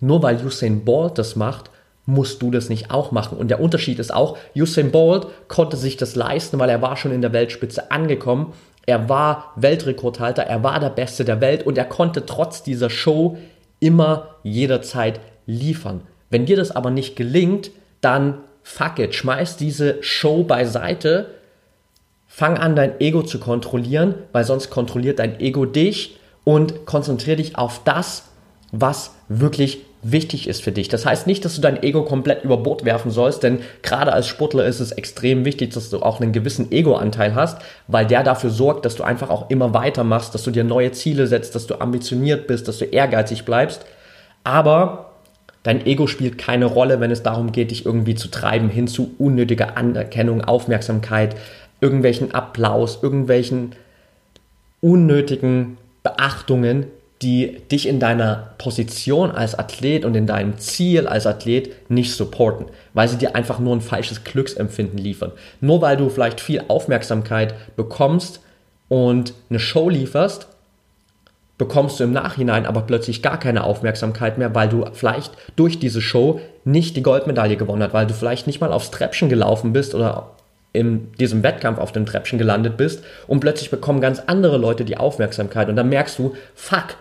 nur 0.00 0.24
weil 0.24 0.44
Usain 0.44 0.84
Bolt 0.84 1.18
das 1.18 1.36
macht, 1.36 1.70
musst 2.04 2.42
du 2.42 2.50
das 2.50 2.68
nicht 2.68 2.90
auch 2.90 3.12
machen. 3.12 3.38
Und 3.38 3.46
der 3.46 3.60
Unterschied 3.60 4.00
ist 4.00 4.12
auch, 4.12 4.36
Usain 4.56 4.90
Bolt 4.90 5.28
konnte 5.46 5.76
sich 5.76 5.96
das 5.96 6.16
leisten, 6.16 6.58
weil 6.58 6.68
er 6.68 6.82
war 6.82 6.96
schon 6.96 7.12
in 7.12 7.22
der 7.22 7.32
Weltspitze 7.32 7.92
angekommen. 7.92 8.54
Er 8.86 9.08
war 9.08 9.52
Weltrekordhalter, 9.56 10.42
er 10.42 10.62
war 10.62 10.80
der 10.80 10.90
Beste 10.90 11.24
der 11.24 11.40
Welt 11.40 11.64
und 11.64 11.78
er 11.78 11.84
konnte 11.84 12.26
trotz 12.26 12.62
dieser 12.62 12.90
Show 12.90 13.38
immer 13.80 14.36
jederzeit 14.42 15.20
liefern. 15.46 16.02
Wenn 16.30 16.46
dir 16.46 16.56
das 16.56 16.70
aber 16.70 16.90
nicht 16.90 17.16
gelingt, 17.16 17.70
dann 18.00 18.38
fuck 18.62 18.98
it, 18.98 19.14
schmeiß 19.14 19.56
diese 19.56 20.02
Show 20.02 20.44
beiseite, 20.44 21.26
fang 22.26 22.56
an 22.56 22.74
dein 22.74 23.00
Ego 23.00 23.22
zu 23.22 23.38
kontrollieren, 23.38 24.14
weil 24.32 24.44
sonst 24.44 24.70
kontrolliert 24.70 25.18
dein 25.18 25.38
Ego 25.38 25.66
dich 25.66 26.18
und 26.44 26.86
konzentriere 26.86 27.36
dich 27.36 27.56
auf 27.56 27.82
das, 27.84 28.30
was 28.72 29.14
wirklich 29.28 29.84
wichtig 30.02 30.48
ist 30.48 30.62
für 30.62 30.72
dich. 30.72 30.88
Das 30.88 31.06
heißt 31.06 31.26
nicht, 31.26 31.44
dass 31.44 31.54
du 31.54 31.60
dein 31.60 31.82
Ego 31.82 32.02
komplett 32.02 32.44
über 32.44 32.56
Bord 32.56 32.84
werfen 32.84 33.10
sollst, 33.10 33.42
denn 33.42 33.60
gerade 33.82 34.12
als 34.12 34.26
Sportler 34.26 34.64
ist 34.64 34.80
es 34.80 34.92
extrem 34.92 35.44
wichtig, 35.44 35.72
dass 35.72 35.90
du 35.90 36.00
auch 36.00 36.20
einen 36.20 36.32
gewissen 36.32 36.72
Ego-Anteil 36.72 37.34
hast, 37.34 37.62
weil 37.86 38.06
der 38.06 38.24
dafür 38.24 38.50
sorgt, 38.50 38.84
dass 38.84 38.96
du 38.96 39.04
einfach 39.04 39.30
auch 39.30 39.48
immer 39.48 39.74
weitermachst, 39.74 40.34
dass 40.34 40.42
du 40.42 40.50
dir 40.50 40.64
neue 40.64 40.90
Ziele 40.90 41.28
setzt, 41.28 41.54
dass 41.54 41.66
du 41.66 41.80
ambitioniert 41.80 42.48
bist, 42.48 42.66
dass 42.66 42.78
du 42.78 42.84
ehrgeizig 42.84 43.44
bleibst. 43.44 43.86
Aber 44.42 45.12
dein 45.62 45.86
Ego 45.86 46.08
spielt 46.08 46.36
keine 46.36 46.66
Rolle, 46.66 46.98
wenn 46.98 47.12
es 47.12 47.22
darum 47.22 47.52
geht, 47.52 47.70
dich 47.70 47.86
irgendwie 47.86 48.16
zu 48.16 48.28
treiben 48.28 48.68
hin 48.68 48.88
zu 48.88 49.14
unnötiger 49.18 49.76
Anerkennung, 49.76 50.42
Aufmerksamkeit, 50.42 51.36
irgendwelchen 51.80 52.34
Applaus, 52.34 52.98
irgendwelchen 53.02 53.72
unnötigen 54.80 55.78
Beachtungen, 56.02 56.86
die 57.22 57.60
dich 57.70 57.88
in 57.88 58.00
deiner 58.00 58.54
Position 58.58 59.30
als 59.30 59.58
Athlet 59.58 60.04
und 60.04 60.14
in 60.14 60.26
deinem 60.26 60.58
Ziel 60.58 61.06
als 61.06 61.26
Athlet 61.26 61.90
nicht 61.90 62.12
supporten, 62.12 62.66
weil 62.94 63.08
sie 63.08 63.16
dir 63.16 63.36
einfach 63.36 63.58
nur 63.58 63.74
ein 63.74 63.80
falsches 63.80 64.24
Glücksempfinden 64.24 64.98
liefern. 64.98 65.32
Nur 65.60 65.80
weil 65.80 65.96
du 65.96 66.08
vielleicht 66.08 66.40
viel 66.40 66.64
Aufmerksamkeit 66.68 67.54
bekommst 67.76 68.40
und 68.88 69.34
eine 69.48 69.60
Show 69.60 69.88
lieferst, 69.88 70.48
bekommst 71.58 72.00
du 72.00 72.04
im 72.04 72.12
Nachhinein 72.12 72.66
aber 72.66 72.82
plötzlich 72.82 73.22
gar 73.22 73.38
keine 73.38 73.64
Aufmerksamkeit 73.64 74.36
mehr, 74.36 74.54
weil 74.54 74.68
du 74.68 74.84
vielleicht 74.92 75.32
durch 75.54 75.78
diese 75.78 76.00
Show 76.00 76.40
nicht 76.64 76.96
die 76.96 77.02
Goldmedaille 77.02 77.56
gewonnen 77.56 77.82
hast, 77.82 77.94
weil 77.94 78.06
du 78.06 78.14
vielleicht 78.14 78.48
nicht 78.48 78.60
mal 78.60 78.72
aufs 78.72 78.90
Treppchen 78.90 79.28
gelaufen 79.28 79.72
bist 79.72 79.94
oder 79.94 80.32
in 80.72 81.12
diesem 81.12 81.42
Wettkampf 81.42 81.78
auf 81.78 81.92
dem 81.92 82.06
Treppchen 82.06 82.38
gelandet 82.38 82.76
bist 82.76 83.04
und 83.26 83.40
plötzlich 83.40 83.70
bekommen 83.70 84.00
ganz 84.00 84.20
andere 84.26 84.56
Leute 84.56 84.84
die 84.84 84.96
Aufmerksamkeit 84.96 85.68
und 85.68 85.76
dann 85.76 85.88
merkst 85.88 86.18
du, 86.18 86.34
fuck, 86.54 86.96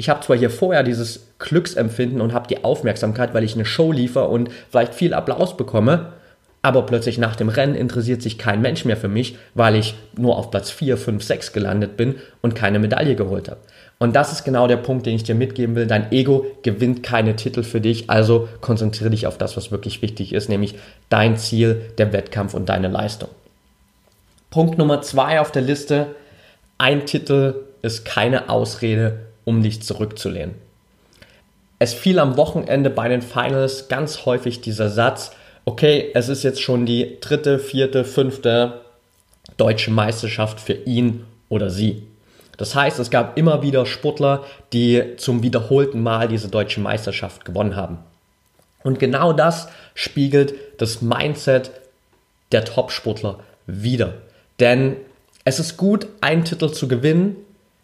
ich 0.00 0.08
habe 0.08 0.20
zwar 0.22 0.38
hier 0.38 0.48
vorher 0.48 0.82
dieses 0.82 1.26
Glücksempfinden 1.38 2.22
und 2.22 2.32
habe 2.32 2.48
die 2.48 2.64
Aufmerksamkeit, 2.64 3.34
weil 3.34 3.44
ich 3.44 3.54
eine 3.54 3.66
Show 3.66 3.92
liefere 3.92 4.28
und 4.28 4.48
vielleicht 4.70 4.94
viel 4.94 5.12
Applaus 5.12 5.58
bekomme, 5.58 6.14
aber 6.62 6.86
plötzlich 6.86 7.18
nach 7.18 7.36
dem 7.36 7.50
Rennen 7.50 7.74
interessiert 7.74 8.22
sich 8.22 8.38
kein 8.38 8.62
Mensch 8.62 8.86
mehr 8.86 8.96
für 8.96 9.08
mich, 9.08 9.36
weil 9.54 9.76
ich 9.76 9.94
nur 10.16 10.38
auf 10.38 10.50
Platz 10.50 10.70
4, 10.70 10.96
5, 10.96 11.22
6 11.22 11.52
gelandet 11.52 11.98
bin 11.98 12.14
und 12.40 12.54
keine 12.54 12.78
Medaille 12.78 13.14
geholt 13.14 13.50
habe. 13.50 13.60
Und 13.98 14.16
das 14.16 14.32
ist 14.32 14.42
genau 14.42 14.66
der 14.66 14.78
Punkt, 14.78 15.04
den 15.04 15.16
ich 15.16 15.24
dir 15.24 15.34
mitgeben 15.34 15.76
will. 15.76 15.86
Dein 15.86 16.10
Ego 16.12 16.46
gewinnt 16.62 17.02
keine 17.02 17.36
Titel 17.36 17.62
für 17.62 17.82
dich, 17.82 18.08
also 18.08 18.48
konzentriere 18.62 19.10
dich 19.10 19.26
auf 19.26 19.36
das, 19.36 19.58
was 19.58 19.70
wirklich 19.70 20.00
wichtig 20.00 20.32
ist, 20.32 20.48
nämlich 20.48 20.76
dein 21.10 21.36
Ziel, 21.36 21.82
der 21.98 22.14
Wettkampf 22.14 22.54
und 22.54 22.70
deine 22.70 22.88
Leistung. 22.88 23.28
Punkt 24.48 24.78
Nummer 24.78 25.02
zwei 25.02 25.40
auf 25.40 25.52
der 25.52 25.60
Liste. 25.60 26.06
Ein 26.78 27.04
Titel 27.04 27.56
ist 27.82 28.06
keine 28.06 28.48
Ausrede 28.48 29.29
um 29.50 29.62
dich 29.62 29.82
zurückzulehnen. 29.82 30.54
Es 31.80 31.92
fiel 31.92 32.18
am 32.20 32.36
Wochenende 32.36 32.88
bei 32.88 33.08
den 33.08 33.20
Finals 33.20 33.88
ganz 33.88 34.24
häufig 34.26 34.60
dieser 34.60 34.88
Satz, 34.88 35.32
okay, 35.64 36.10
es 36.14 36.28
ist 36.28 36.44
jetzt 36.44 36.62
schon 36.62 36.86
die 36.86 37.18
dritte, 37.20 37.58
vierte, 37.58 38.04
fünfte 38.04 38.80
deutsche 39.56 39.90
Meisterschaft 39.90 40.60
für 40.60 40.74
ihn 40.74 41.24
oder 41.48 41.68
sie. 41.68 42.06
Das 42.58 42.74
heißt, 42.74 42.98
es 43.00 43.10
gab 43.10 43.36
immer 43.36 43.62
wieder 43.62 43.86
Sportler, 43.86 44.44
die 44.72 45.16
zum 45.16 45.42
wiederholten 45.42 46.00
Mal 46.00 46.28
diese 46.28 46.48
deutsche 46.48 46.80
Meisterschaft 46.80 47.44
gewonnen 47.44 47.74
haben. 47.74 47.98
Und 48.84 48.98
genau 48.98 49.32
das 49.32 49.68
spiegelt 49.94 50.54
das 50.78 51.02
Mindset 51.02 51.72
der 52.52 52.64
Top-Sportler 52.64 53.40
wieder. 53.66 54.14
Denn 54.60 54.96
es 55.44 55.58
ist 55.58 55.76
gut, 55.76 56.06
einen 56.20 56.44
Titel 56.44 56.70
zu 56.70 56.86
gewinnen, 56.86 57.36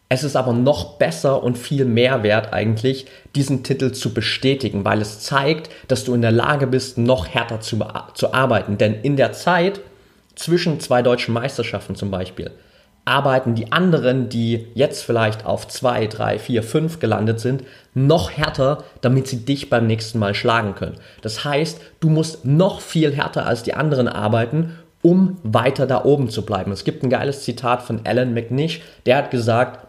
es 0.09 0.23
ist 0.23 0.37
aber 0.37 0.53
noch 0.53 0.99
besser 0.99 1.43
und 1.43 1.59
viel 1.59 1.85
mehr 1.85 2.23
wert 2.23 2.53
eigentlich, 2.53 3.07
diesen 3.35 3.65
Titel 3.65 3.91
zu 3.93 4.15
bestätigen, 4.15 4.85
weil 4.85 5.01
es 5.01 5.21
zeigt, 5.21 5.69
dass 5.89 6.05
du 6.05 6.15
in 6.15 6.23
der 6.23 6.33
Lage 6.33 6.69
bist, 6.69 6.97
noch 6.97 7.27
härter 7.27 7.61
zu, 7.61 7.85
zu 8.15 8.33
arbeiten. 8.33 8.79
Denn 8.79 8.95
in 8.95 9.17
der 9.17 9.33
Zeit 9.33 9.81
zwischen 10.37 10.79
zwei 10.79 11.03
deutschen 11.03 11.35
Meisterschaften 11.35 11.97
zum 11.97 12.11
Beispiel 12.11 12.53
arbeiten 13.07 13.55
die 13.55 13.71
anderen, 13.71 14.29
die 14.29 14.67
jetzt 14.75 15.05
vielleicht 15.05 15.47
auf 15.47 15.69
zwei, 15.69 16.09
drei, 16.09 16.41
vier, 16.41 16.65
fünf 16.65 16.99
gelandet 16.99 17.39
sind, 17.39 17.63
noch 17.95 18.33
härter, 18.33 18.83
damit 19.01 19.29
sie 19.29 19.45
dich 19.45 19.71
beim 19.71 19.87
nächsten 19.87 20.19
Mal 20.19 20.35
schlagen 20.35 20.75
können. 20.75 20.99
Das 21.23 21.45
heißt, 21.45 21.81
du 22.01 22.11
musst 22.11 22.45
noch 22.45 22.81
viel 22.81 23.15
härter 23.15 23.47
als 23.47 23.63
die 23.63 23.75
anderen 23.75 24.09
arbeiten, 24.09 24.75
um 25.03 25.37
weiter 25.45 25.87
da 25.87 26.05
oben 26.05 26.31
zu 26.31 26.45
bleiben. 26.45 26.73
Es 26.73 26.83
gibt 26.83 27.05
ein 27.05 27.11
geiles 27.11 27.43
Zitat 27.43 27.83
von 27.83 28.01
Alan 28.05 28.35
McNish, 28.35 28.83
der 29.07 29.19
hat 29.19 29.31
gesagt, 29.31 29.86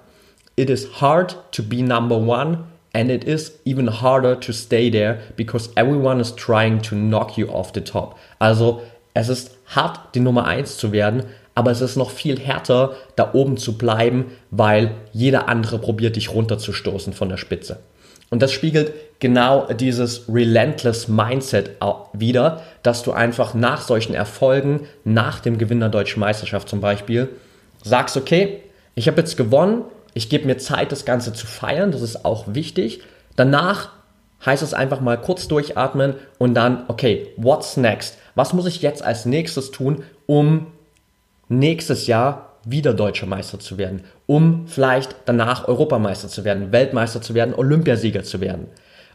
It 0.57 0.71
is 0.71 0.99
hard 0.99 1.35
to 1.51 1.61
be 1.61 1.83
number 1.83 2.17
one 2.17 2.65
and 2.91 3.11
it 3.11 3.23
is 3.23 3.59
even 3.63 3.87
harder 3.87 4.35
to 4.39 4.51
stay 4.51 4.89
there 4.89 5.19
because 5.35 5.69
everyone 5.75 6.19
is 6.19 6.35
trying 6.35 6.81
to 6.81 6.95
knock 6.95 7.37
you 7.37 7.47
off 7.47 7.73
the 7.73 7.81
top. 7.81 8.17
Also 8.39 8.81
es 9.13 9.29
ist 9.29 9.51
hart, 9.67 10.15
die 10.15 10.19
Nummer 10.19 10.45
eins 10.45 10.77
zu 10.77 10.91
werden, 10.91 11.25
aber 11.53 11.69
es 11.69 11.81
ist 11.81 11.95
noch 11.95 12.09
viel 12.09 12.39
härter, 12.39 12.95
da 13.15 13.33
oben 13.33 13.57
zu 13.57 13.77
bleiben, 13.77 14.31
weil 14.49 14.95
jeder 15.13 15.47
andere 15.47 15.77
probiert, 15.77 16.15
dich 16.15 16.33
runterzustoßen 16.33 17.13
von 17.13 17.29
der 17.29 17.37
Spitze. 17.37 17.77
Und 18.31 18.41
das 18.41 18.51
spiegelt 18.51 18.93
genau 19.19 19.67
dieses 19.71 20.27
relentless 20.27 21.07
Mindset 21.07 21.71
wieder, 22.13 22.63
dass 22.81 23.03
du 23.03 23.11
einfach 23.11 23.53
nach 23.53 23.81
solchen 23.81 24.15
Erfolgen, 24.15 24.87
nach 25.03 25.39
dem 25.39 25.59
Gewinn 25.59 25.81
der 25.81 25.89
deutschen 25.89 26.19
Meisterschaft 26.19 26.67
zum 26.67 26.81
Beispiel, 26.81 27.29
sagst, 27.83 28.17
okay, 28.17 28.63
ich 28.95 29.07
habe 29.07 29.21
jetzt 29.21 29.37
gewonnen, 29.37 29.83
ich 30.13 30.29
gebe 30.29 30.45
mir 30.45 30.57
Zeit, 30.57 30.91
das 30.91 31.05
Ganze 31.05 31.33
zu 31.33 31.47
feiern, 31.47 31.91
das 31.91 32.01
ist 32.01 32.25
auch 32.25 32.45
wichtig. 32.47 33.01
Danach 33.35 33.91
heißt 34.45 34.63
es 34.63 34.73
einfach 34.73 35.01
mal 35.01 35.19
kurz 35.19 35.47
durchatmen 35.47 36.15
und 36.37 36.53
dann, 36.53 36.83
okay, 36.87 37.29
what's 37.37 37.77
next? 37.77 38.17
Was 38.35 38.53
muss 38.53 38.67
ich 38.67 38.81
jetzt 38.81 39.03
als 39.03 39.25
nächstes 39.25 39.71
tun, 39.71 40.03
um 40.25 40.67
nächstes 41.49 42.07
Jahr 42.07 42.53
wieder 42.65 42.93
deutscher 42.93 43.25
Meister 43.25 43.59
zu 43.59 43.77
werden, 43.77 44.03
um 44.25 44.67
vielleicht 44.67 45.15
danach 45.25 45.67
Europameister 45.67 46.27
zu 46.27 46.43
werden, 46.43 46.71
Weltmeister 46.71 47.21
zu 47.21 47.33
werden, 47.33 47.53
Olympiasieger 47.55 48.23
zu 48.23 48.41
werden. 48.41 48.67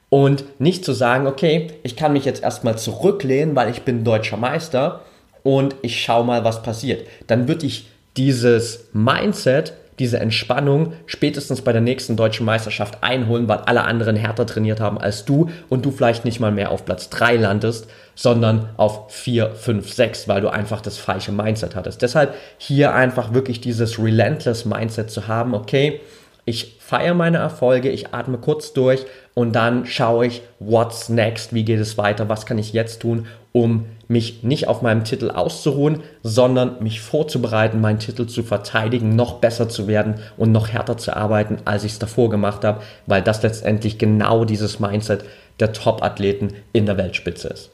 Und 0.08 0.60
nicht 0.60 0.84
zu 0.84 0.92
sagen, 0.92 1.26
okay, 1.26 1.68
ich 1.82 1.96
kann 1.96 2.12
mich 2.12 2.24
jetzt 2.24 2.42
erstmal 2.42 2.78
zurücklehnen, 2.78 3.56
weil 3.56 3.70
ich 3.70 3.82
bin 3.82 4.04
deutscher 4.04 4.36
Meister 4.36 5.02
und 5.42 5.74
ich 5.82 6.02
schau 6.02 6.24
mal, 6.24 6.44
was 6.44 6.62
passiert. 6.62 7.06
Dann 7.26 7.48
würde 7.48 7.66
ich 7.66 7.88
dieses 8.16 8.88
Mindset 8.92 9.74
diese 9.98 10.18
Entspannung 10.18 10.94
spätestens 11.06 11.62
bei 11.62 11.72
der 11.72 11.80
nächsten 11.80 12.16
deutschen 12.16 12.46
Meisterschaft 12.46 12.98
einholen, 13.02 13.48
weil 13.48 13.58
alle 13.58 13.84
anderen 13.84 14.16
härter 14.16 14.46
trainiert 14.46 14.80
haben 14.80 14.98
als 14.98 15.24
du 15.24 15.50
und 15.68 15.84
du 15.84 15.90
vielleicht 15.90 16.24
nicht 16.24 16.40
mal 16.40 16.52
mehr 16.52 16.70
auf 16.70 16.84
Platz 16.84 17.10
3 17.10 17.36
landest, 17.36 17.88
sondern 18.14 18.70
auf 18.76 19.12
4, 19.12 19.50
5, 19.50 19.92
6, 19.92 20.28
weil 20.28 20.40
du 20.40 20.48
einfach 20.48 20.80
das 20.80 20.98
falsche 20.98 21.32
Mindset 21.32 21.76
hattest. 21.76 22.02
Deshalb 22.02 22.34
hier 22.58 22.94
einfach 22.94 23.34
wirklich 23.34 23.60
dieses 23.60 23.98
relentless 23.98 24.64
Mindset 24.64 25.10
zu 25.10 25.28
haben, 25.28 25.54
okay, 25.54 26.00
ich 26.44 26.76
feiere 26.80 27.14
meine 27.14 27.38
Erfolge, 27.38 27.88
ich 27.90 28.12
atme 28.12 28.38
kurz 28.38 28.72
durch 28.72 29.06
und 29.34 29.52
dann 29.54 29.86
schaue 29.86 30.26
ich, 30.26 30.42
what's 30.58 31.08
next, 31.08 31.54
wie 31.54 31.64
geht 31.64 31.80
es 31.80 31.96
weiter, 31.96 32.28
was 32.28 32.44
kann 32.44 32.58
ich 32.58 32.72
jetzt 32.72 33.00
tun, 33.00 33.26
um 33.52 33.86
mich 34.08 34.42
nicht 34.42 34.68
auf 34.68 34.82
meinem 34.82 35.04
Titel 35.04 35.30
auszuruhen, 35.30 36.00
sondern 36.22 36.82
mich 36.82 37.00
vorzubereiten, 37.00 37.80
meinen 37.80 37.98
Titel 37.98 38.26
zu 38.26 38.42
verteidigen, 38.42 39.16
noch 39.16 39.38
besser 39.38 39.68
zu 39.68 39.86
werden 39.86 40.16
und 40.36 40.52
noch 40.52 40.68
härter 40.68 40.98
zu 40.98 41.16
arbeiten, 41.16 41.58
als 41.64 41.84
ich 41.84 41.92
es 41.92 41.98
davor 41.98 42.28
gemacht 42.28 42.64
habe, 42.64 42.82
weil 43.06 43.22
das 43.22 43.42
letztendlich 43.42 43.98
genau 43.98 44.44
dieses 44.44 44.80
Mindset 44.80 45.24
der 45.60 45.72
Top-Athleten 45.72 46.54
in 46.72 46.86
der 46.86 46.98
Weltspitze 46.98 47.48
ist. 47.48 47.70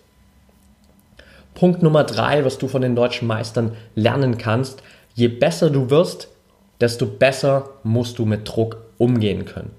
Punkt 1.54 1.82
Nummer 1.82 2.04
drei, 2.04 2.44
was 2.44 2.58
du 2.58 2.68
von 2.68 2.82
den 2.82 2.94
deutschen 2.94 3.26
Meistern 3.26 3.72
lernen 3.96 4.38
kannst, 4.38 4.82
je 5.14 5.26
besser 5.26 5.70
du 5.70 5.90
wirst, 5.90 6.28
desto 6.80 7.06
besser 7.06 7.70
musst 7.82 8.20
du 8.20 8.24
mit 8.24 8.48
Druck 8.48 8.76
umgehen 8.98 9.44
können. 9.44 9.72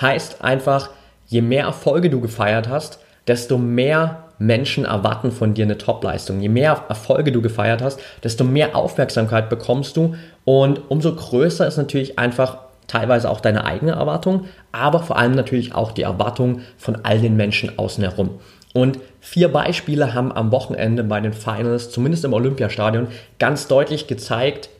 Heißt 0.00 0.42
einfach, 0.42 0.90
je 1.30 1.40
mehr 1.40 1.64
Erfolge 1.64 2.10
du 2.10 2.20
gefeiert 2.20 2.68
hast, 2.68 2.98
desto 3.26 3.56
mehr 3.56 4.24
Menschen 4.38 4.84
erwarten 4.84 5.30
von 5.30 5.54
dir 5.54 5.64
eine 5.64 5.78
Topleistung. 5.78 6.40
Je 6.40 6.48
mehr 6.48 6.84
Erfolge 6.88 7.30
du 7.30 7.40
gefeiert 7.40 7.82
hast, 7.82 8.00
desto 8.24 8.44
mehr 8.44 8.74
Aufmerksamkeit 8.74 9.48
bekommst 9.48 9.96
du 9.96 10.16
und 10.44 10.90
umso 10.90 11.14
größer 11.14 11.66
ist 11.66 11.76
natürlich 11.76 12.18
einfach 12.18 12.58
teilweise 12.88 13.30
auch 13.30 13.40
deine 13.40 13.64
eigene 13.64 13.92
Erwartung, 13.92 14.46
aber 14.72 15.00
vor 15.00 15.16
allem 15.16 15.32
natürlich 15.32 15.74
auch 15.74 15.92
die 15.92 16.02
Erwartung 16.02 16.62
von 16.76 16.98
all 17.04 17.20
den 17.20 17.36
Menschen 17.36 17.78
außen 17.78 18.02
herum. 18.02 18.40
Und 18.72 18.98
vier 19.20 19.52
Beispiele 19.52 20.14
haben 20.14 20.32
am 20.32 20.50
Wochenende 20.50 21.04
bei 21.04 21.20
den 21.20 21.32
Finals, 21.32 21.90
zumindest 21.90 22.24
im 22.24 22.32
Olympiastadion, 22.32 23.08
ganz 23.38 23.68
deutlich 23.68 24.08
gezeigt, 24.08 24.70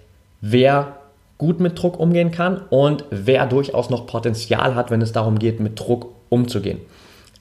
wer 0.41 0.97
gut 1.39 1.61
mit 1.61 1.81
Druck 1.81 2.01
umgehen 2.01 2.33
kann 2.33 2.63
und 2.71 3.05
wer 3.11 3.47
durchaus 3.47 3.91
noch 3.91 4.07
Potenzial 4.07 4.75
hat, 4.75 4.91
wenn 4.91 5.03
es 5.03 5.13
darum 5.13 5.39
geht, 5.39 5.61
mit 5.61 5.79
Druck 5.79 6.09
umzugehen. 6.31 6.81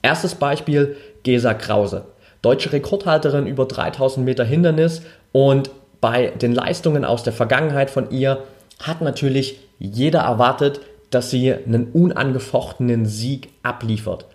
Erstes 0.02 0.34
Beispiel, 0.34 0.96
Gesa 1.22 1.54
Krause. 1.54 2.04
Deutsche 2.42 2.72
Rekordhalterin 2.72 3.46
über 3.46 3.64
3000 3.64 4.24
Meter 4.24 4.44
Hindernis 4.44 5.02
und 5.32 5.70
bei 6.00 6.28
den 6.28 6.54
Leistungen 6.54 7.04
aus 7.04 7.22
der 7.22 7.32
Vergangenheit 7.32 7.90
von 7.90 8.10
ihr 8.10 8.44
hat 8.82 9.02
natürlich 9.02 9.60
jeder 9.78 10.20
erwartet, 10.20 10.80
dass 11.10 11.30
sie 11.30 11.52
einen 11.52 11.88
unangefochtenen 11.92 13.04
Sieg 13.04 13.50
abliefert. 13.62 14.26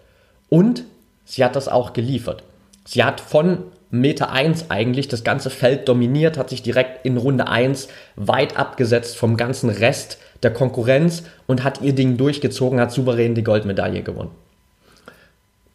Und 0.49 0.83
sie 1.23 1.43
hat 1.43 1.55
das 1.55 1.67
auch 1.67 1.93
geliefert. 1.93 2.43
Sie 2.85 3.03
hat 3.03 3.19
von 3.21 3.63
Meter 3.89 4.31
1 4.31 4.69
eigentlich 4.69 5.07
das 5.07 5.23
ganze 5.23 5.49
Feld 5.49 5.87
dominiert, 5.87 6.37
hat 6.37 6.49
sich 6.49 6.61
direkt 6.61 7.05
in 7.05 7.17
Runde 7.17 7.47
1 7.47 7.87
weit 8.15 8.57
abgesetzt 8.57 9.17
vom 9.17 9.37
ganzen 9.37 9.69
Rest 9.69 10.19
der 10.43 10.51
Konkurrenz 10.53 11.23
und 11.47 11.63
hat 11.63 11.81
ihr 11.81 11.93
Ding 11.93 12.17
durchgezogen, 12.17 12.79
hat 12.79 12.91
souverän 12.91 13.33
die 13.33 13.43
Goldmedaille 13.43 14.03
gewonnen. 14.03 14.31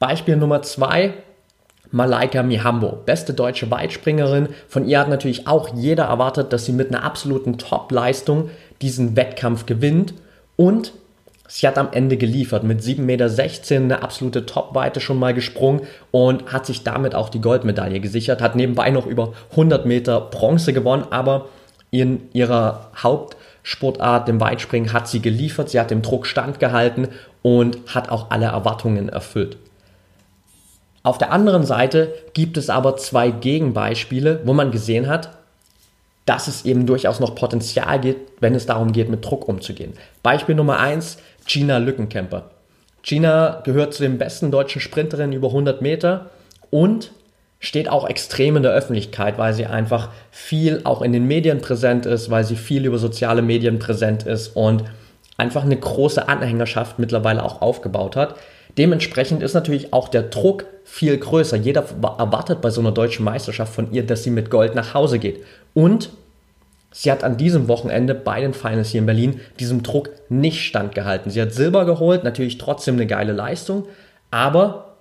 Beispiel 0.00 0.36
Nummer 0.36 0.62
zwei, 0.62 1.12
Malaika 1.90 2.42
Mihambo, 2.42 3.00
beste 3.04 3.34
deutsche 3.34 3.70
Weitspringerin. 3.70 4.48
Von 4.66 4.88
ihr 4.88 4.98
hat 4.98 5.10
natürlich 5.10 5.46
auch 5.46 5.76
jeder 5.76 6.04
erwartet, 6.04 6.54
dass 6.54 6.64
sie 6.64 6.72
mit 6.72 6.88
einer 6.88 7.04
absoluten 7.04 7.58
Top-Leistung 7.58 8.48
diesen 8.80 9.14
Wettkampf 9.14 9.66
gewinnt. 9.66 10.14
Und 10.56 10.94
sie 11.48 11.68
hat 11.68 11.76
am 11.76 11.88
Ende 11.92 12.16
geliefert 12.16 12.64
mit 12.64 12.80
7,16 12.80 13.02
Meter, 13.02 13.76
eine 13.76 14.02
absolute 14.02 14.46
Top-Weite 14.46 15.00
schon 15.00 15.18
mal 15.18 15.34
gesprungen 15.34 15.82
und 16.12 16.50
hat 16.50 16.64
sich 16.64 16.82
damit 16.82 17.14
auch 17.14 17.28
die 17.28 17.42
Goldmedaille 17.42 18.00
gesichert. 18.00 18.40
Hat 18.40 18.56
nebenbei 18.56 18.88
noch 18.88 19.04
über 19.04 19.34
100 19.50 19.84
Meter 19.84 20.18
Bronze 20.22 20.72
gewonnen, 20.72 21.08
aber 21.10 21.48
in 21.90 22.22
ihrer 22.32 22.90
Hauptsportart, 22.96 24.28
dem 24.28 24.40
Weitspringen, 24.40 24.94
hat 24.94 25.08
sie 25.08 25.20
geliefert. 25.20 25.68
Sie 25.68 25.78
hat 25.78 25.90
dem 25.90 26.00
Druck 26.00 26.26
standgehalten 26.26 27.08
und 27.42 27.76
hat 27.94 28.08
auch 28.08 28.30
alle 28.30 28.46
Erwartungen 28.46 29.10
erfüllt. 29.10 29.58
Auf 31.02 31.18
der 31.18 31.32
anderen 31.32 31.64
Seite 31.64 32.14
gibt 32.34 32.56
es 32.56 32.68
aber 32.68 32.96
zwei 32.96 33.30
Gegenbeispiele, 33.30 34.40
wo 34.44 34.52
man 34.52 34.70
gesehen 34.70 35.08
hat, 35.08 35.30
dass 36.26 36.46
es 36.46 36.64
eben 36.64 36.86
durchaus 36.86 37.20
noch 37.20 37.34
Potenzial 37.34 38.00
gibt, 38.00 38.40
wenn 38.42 38.54
es 38.54 38.66
darum 38.66 38.92
geht, 38.92 39.08
mit 39.08 39.24
Druck 39.24 39.48
umzugehen. 39.48 39.94
Beispiel 40.22 40.54
Nummer 40.54 40.78
eins: 40.78 41.18
Gina 41.46 41.78
Lückenkämper. 41.78 42.50
Gina 43.02 43.62
gehört 43.64 43.94
zu 43.94 44.02
den 44.02 44.18
besten 44.18 44.50
deutschen 44.50 44.80
Sprinterinnen 44.80 45.32
über 45.32 45.48
100 45.48 45.80
Meter 45.80 46.26
und 46.70 47.12
steht 47.58 47.88
auch 47.88 48.08
extrem 48.08 48.56
in 48.56 48.62
der 48.62 48.72
Öffentlichkeit, 48.72 49.38
weil 49.38 49.54
sie 49.54 49.66
einfach 49.66 50.10
viel 50.30 50.82
auch 50.84 51.02
in 51.02 51.12
den 51.12 51.26
Medien 51.26 51.60
präsent 51.60 52.06
ist, 52.06 52.30
weil 52.30 52.44
sie 52.44 52.56
viel 52.56 52.84
über 52.84 52.98
soziale 52.98 53.42
Medien 53.42 53.78
präsent 53.78 54.24
ist 54.24 54.48
und 54.56 54.84
einfach 55.36 55.64
eine 55.64 55.76
große 55.76 56.28
Anhängerschaft 56.28 56.98
mittlerweile 56.98 57.42
auch 57.42 57.62
aufgebaut 57.62 58.16
hat. 58.16 58.36
Dementsprechend 58.80 59.42
ist 59.42 59.52
natürlich 59.52 59.92
auch 59.92 60.08
der 60.08 60.22
Druck 60.22 60.64
viel 60.84 61.18
größer. 61.18 61.58
Jeder 61.58 61.84
erwartet 62.16 62.62
bei 62.62 62.70
so 62.70 62.80
einer 62.80 62.92
deutschen 62.92 63.26
Meisterschaft 63.26 63.74
von 63.74 63.92
ihr, 63.92 64.06
dass 64.06 64.22
sie 64.22 64.30
mit 64.30 64.48
Gold 64.48 64.74
nach 64.74 64.94
Hause 64.94 65.18
geht. 65.18 65.44
Und 65.74 66.08
sie 66.90 67.12
hat 67.12 67.22
an 67.22 67.36
diesem 67.36 67.68
Wochenende 67.68 68.14
bei 68.14 68.40
den 68.40 68.54
Finals 68.54 68.88
hier 68.88 69.00
in 69.00 69.06
Berlin 69.06 69.42
diesem 69.58 69.82
Druck 69.82 70.08
nicht 70.30 70.62
standgehalten. 70.62 71.30
Sie 71.30 71.42
hat 71.42 71.52
Silber 71.52 71.84
geholt, 71.84 72.24
natürlich 72.24 72.56
trotzdem 72.56 72.94
eine 72.94 73.06
geile 73.06 73.34
Leistung, 73.34 73.86
aber 74.30 74.96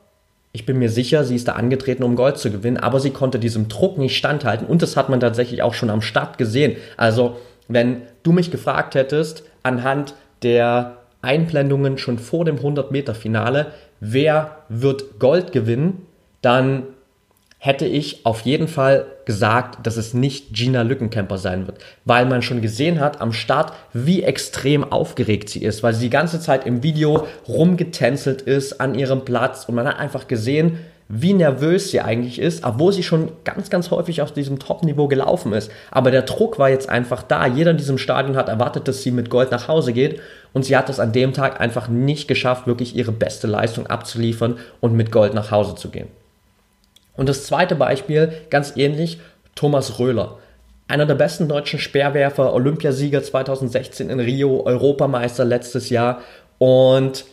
ich 0.52 0.66
bin 0.66 0.78
mir 0.78 0.90
sicher, 0.90 1.24
sie 1.24 1.38
ist 1.38 1.48
da 1.48 1.54
angetreten, 1.54 2.04
um 2.04 2.18
Gold 2.18 2.38
zu 2.38 2.52
gewinnen, 2.52 2.76
aber 2.76 3.00
sie 3.00 3.12
konnte 3.12 3.40
diesem 3.40 3.70
Druck 3.70 3.98
nicht 3.98 4.18
standhalten 4.18 4.68
und 4.68 4.82
das 4.82 4.98
hat 4.98 5.08
man 5.08 5.22
tatsächlich 5.22 5.64
auch 5.64 5.74
schon 5.74 5.90
am 5.90 6.02
Start 6.02 6.38
gesehen. 6.38 6.76
Also, 6.98 7.38
wenn 7.70 8.02
du 8.24 8.34
mich 8.34 8.52
gefragt 8.52 8.96
hättest, 8.96 9.44
anhand 9.64 10.16
der 10.44 10.98
Einblendungen 11.22 11.98
schon 11.98 12.20
vor 12.20 12.46
dem 12.46 12.58
100-Meter-Finale, 12.58 13.74
wer 14.00 14.58
wird 14.70 15.20
Gold 15.20 15.52
gewinnen, 15.52 16.06
dann 16.42 16.84
hätte 17.60 17.86
ich 17.86 18.26
auf 18.26 18.42
jeden 18.42 18.70
Fall 18.70 19.06
gesagt, 19.26 19.86
dass 19.86 19.98
es 19.98 20.14
nicht 20.14 20.54
Gina 20.54 20.82
Lückenkämper 20.82 21.38
sein 21.38 21.68
wird, 21.68 21.80
weil 22.06 22.26
man 22.26 22.42
schon 22.42 22.62
gesehen 22.62 23.02
hat 23.02 23.20
am 23.20 23.34
Start, 23.34 23.74
wie 23.92 24.24
extrem 24.24 24.90
aufgeregt 24.90 25.50
sie 25.50 25.64
ist, 25.64 25.84
weil 25.84 25.94
sie 25.94 26.06
die 26.06 26.10
ganze 26.10 26.40
Zeit 26.40 26.66
im 26.66 26.84
Video 26.84 27.28
rumgetänzelt 27.50 28.42
ist 28.42 28.80
an 28.80 28.96
ihrem 28.96 29.26
Platz. 29.26 29.66
Und 29.66 29.76
man 29.76 29.88
hat 29.88 30.00
einfach 30.00 30.28
gesehen, 30.28 30.80
wie 31.12 31.34
nervös 31.34 31.90
sie 31.90 32.02
eigentlich 32.02 32.38
ist, 32.38 32.64
obwohl 32.64 32.94
sie 32.94 33.02
schon 33.02 33.32
ganz, 33.44 33.72
ganz 33.72 33.90
häufig 33.90 34.22
auf 34.22 34.32
diesem 34.32 34.60
Top-Niveau 34.60 35.08
gelaufen 35.08 35.54
ist. 35.54 35.72
Aber 35.90 36.12
der 36.12 36.22
Druck 36.22 36.60
war 36.60 36.70
jetzt 36.70 36.88
einfach 36.88 37.24
da. 37.24 37.48
Jeder 37.48 37.72
in 37.72 37.78
diesem 37.78 37.98
Stadion 37.98 38.38
hat 38.38 38.48
erwartet, 38.48 38.88
dass 38.88 39.02
sie 39.02 39.10
mit 39.10 39.32
Gold 39.32 39.50
nach 39.50 39.68
Hause 39.68 39.92
geht 39.92 40.22
und 40.54 40.66
sie 40.66 40.78
hat 40.78 40.88
es 40.88 41.00
an 41.00 41.12
dem 41.12 41.34
Tag 41.34 41.60
einfach 41.60 41.88
nicht 41.88 42.28
geschafft, 42.28 42.68
wirklich 42.68 42.96
ihre 42.96 43.12
beste 43.12 43.48
Leistung 43.48 43.88
abzuliefern 43.88 44.60
und 44.82 44.94
mit 44.94 45.12
Gold 45.12 45.34
nach 45.34 45.50
Hause 45.50 45.74
zu 45.74 45.90
gehen. 45.90 46.08
Und 47.18 47.28
das 47.28 47.44
zweite 47.44 47.76
Beispiel, 47.76 48.32
ganz 48.52 48.78
ähnlich, 48.78 49.20
Thomas 49.56 49.98
Röhler. 49.98 50.38
Einer 50.88 51.08
der 51.08 51.16
besten 51.16 51.48
deutschen 51.48 51.80
Speerwerfer, 51.80 52.54
Olympiasieger 52.54 53.24
2016 53.24 54.12
in 54.12 54.20
Rio, 54.20 54.62
Europameister 54.64 55.44
letztes 55.44 55.90
Jahr 55.90 56.22
und 56.60 57.26